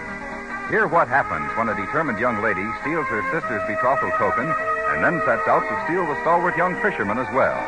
Hear 0.75 0.89
what 0.89 1.07
happens 1.07 1.47
when 1.57 1.69
a 1.69 1.79
determined 1.79 2.19
young 2.19 2.43
lady 2.43 2.67
steals 2.81 3.07
her 3.07 3.23
sister's 3.31 3.63
betrothal 3.71 4.11
token 4.19 4.51
and 4.91 5.05
then 5.07 5.23
sets 5.23 5.47
out 5.47 5.63
to 5.71 5.85
steal 5.87 6.03
the 6.05 6.21
stalwart 6.23 6.57
young 6.57 6.75
fisherman 6.83 7.19
as 7.19 7.33
well. 7.33 7.63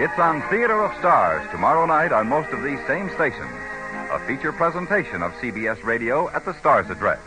It's 0.00 0.18
on 0.18 0.40
Theater 0.48 0.80
of 0.80 0.96
Stars 0.96 1.46
tomorrow 1.50 1.84
night 1.84 2.12
on 2.12 2.32
most 2.32 2.48
of 2.56 2.62
these 2.62 2.80
same 2.86 3.12
stations. 3.12 3.52
A 4.08 4.24
feature 4.26 4.56
presentation 4.56 5.20
of 5.20 5.34
CBS 5.34 5.84
Radio 5.84 6.30
at 6.30 6.46
the 6.46 6.54
Stars 6.54 6.88
address. 6.88 7.20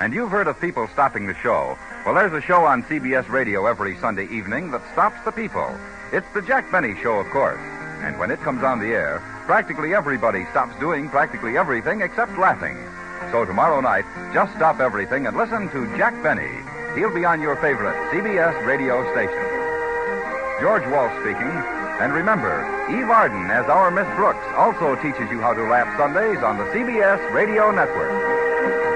And 0.00 0.12
you've 0.12 0.30
heard 0.30 0.48
of 0.48 0.60
people 0.60 0.88
stopping 0.88 1.26
the 1.26 1.34
show. 1.34 1.78
Well, 2.04 2.14
there's 2.14 2.32
a 2.32 2.40
show 2.40 2.64
on 2.64 2.82
CBS 2.84 3.28
Radio 3.28 3.66
every 3.66 3.96
Sunday 3.98 4.26
evening 4.28 4.70
that 4.72 4.82
stops 4.92 5.24
the 5.24 5.30
people. 5.30 5.78
It's 6.12 6.26
the 6.34 6.42
Jack 6.42 6.70
Benny 6.72 6.94
Show, 7.00 7.20
of 7.20 7.30
course. 7.30 7.60
And 8.02 8.18
when 8.18 8.30
it 8.30 8.40
comes 8.40 8.64
on 8.64 8.80
the 8.80 8.88
air, 8.88 9.22
practically 9.46 9.94
everybody 9.94 10.44
stops 10.50 10.78
doing 10.80 11.08
practically 11.08 11.56
everything 11.56 12.00
except 12.00 12.36
laughing. 12.36 12.76
So 13.30 13.44
tomorrow 13.44 13.80
night, 13.80 14.04
just 14.34 14.54
stop 14.56 14.80
everything 14.80 15.26
and 15.26 15.36
listen 15.36 15.70
to 15.70 15.96
Jack 15.96 16.20
Benny. 16.22 16.50
He'll 16.94 17.14
be 17.14 17.24
on 17.24 17.40
your 17.40 17.56
favorite 17.56 17.96
CBS 18.10 18.66
radio 18.66 19.00
station. 19.12 19.62
George 20.60 20.86
Walsh 20.90 21.14
speaking. 21.22 21.50
And 22.02 22.12
remember, 22.12 22.66
Eve 22.90 23.08
Arden, 23.08 23.50
as 23.50 23.66
our 23.66 23.90
Miss 23.90 24.08
Brooks, 24.16 24.44
also 24.56 24.96
teaches 24.96 25.30
you 25.30 25.40
how 25.40 25.54
to 25.54 25.62
laugh 25.62 25.96
Sundays 25.96 26.42
on 26.42 26.58
the 26.58 26.64
CBS 26.64 27.32
Radio 27.32 27.70
Network. 27.70 28.91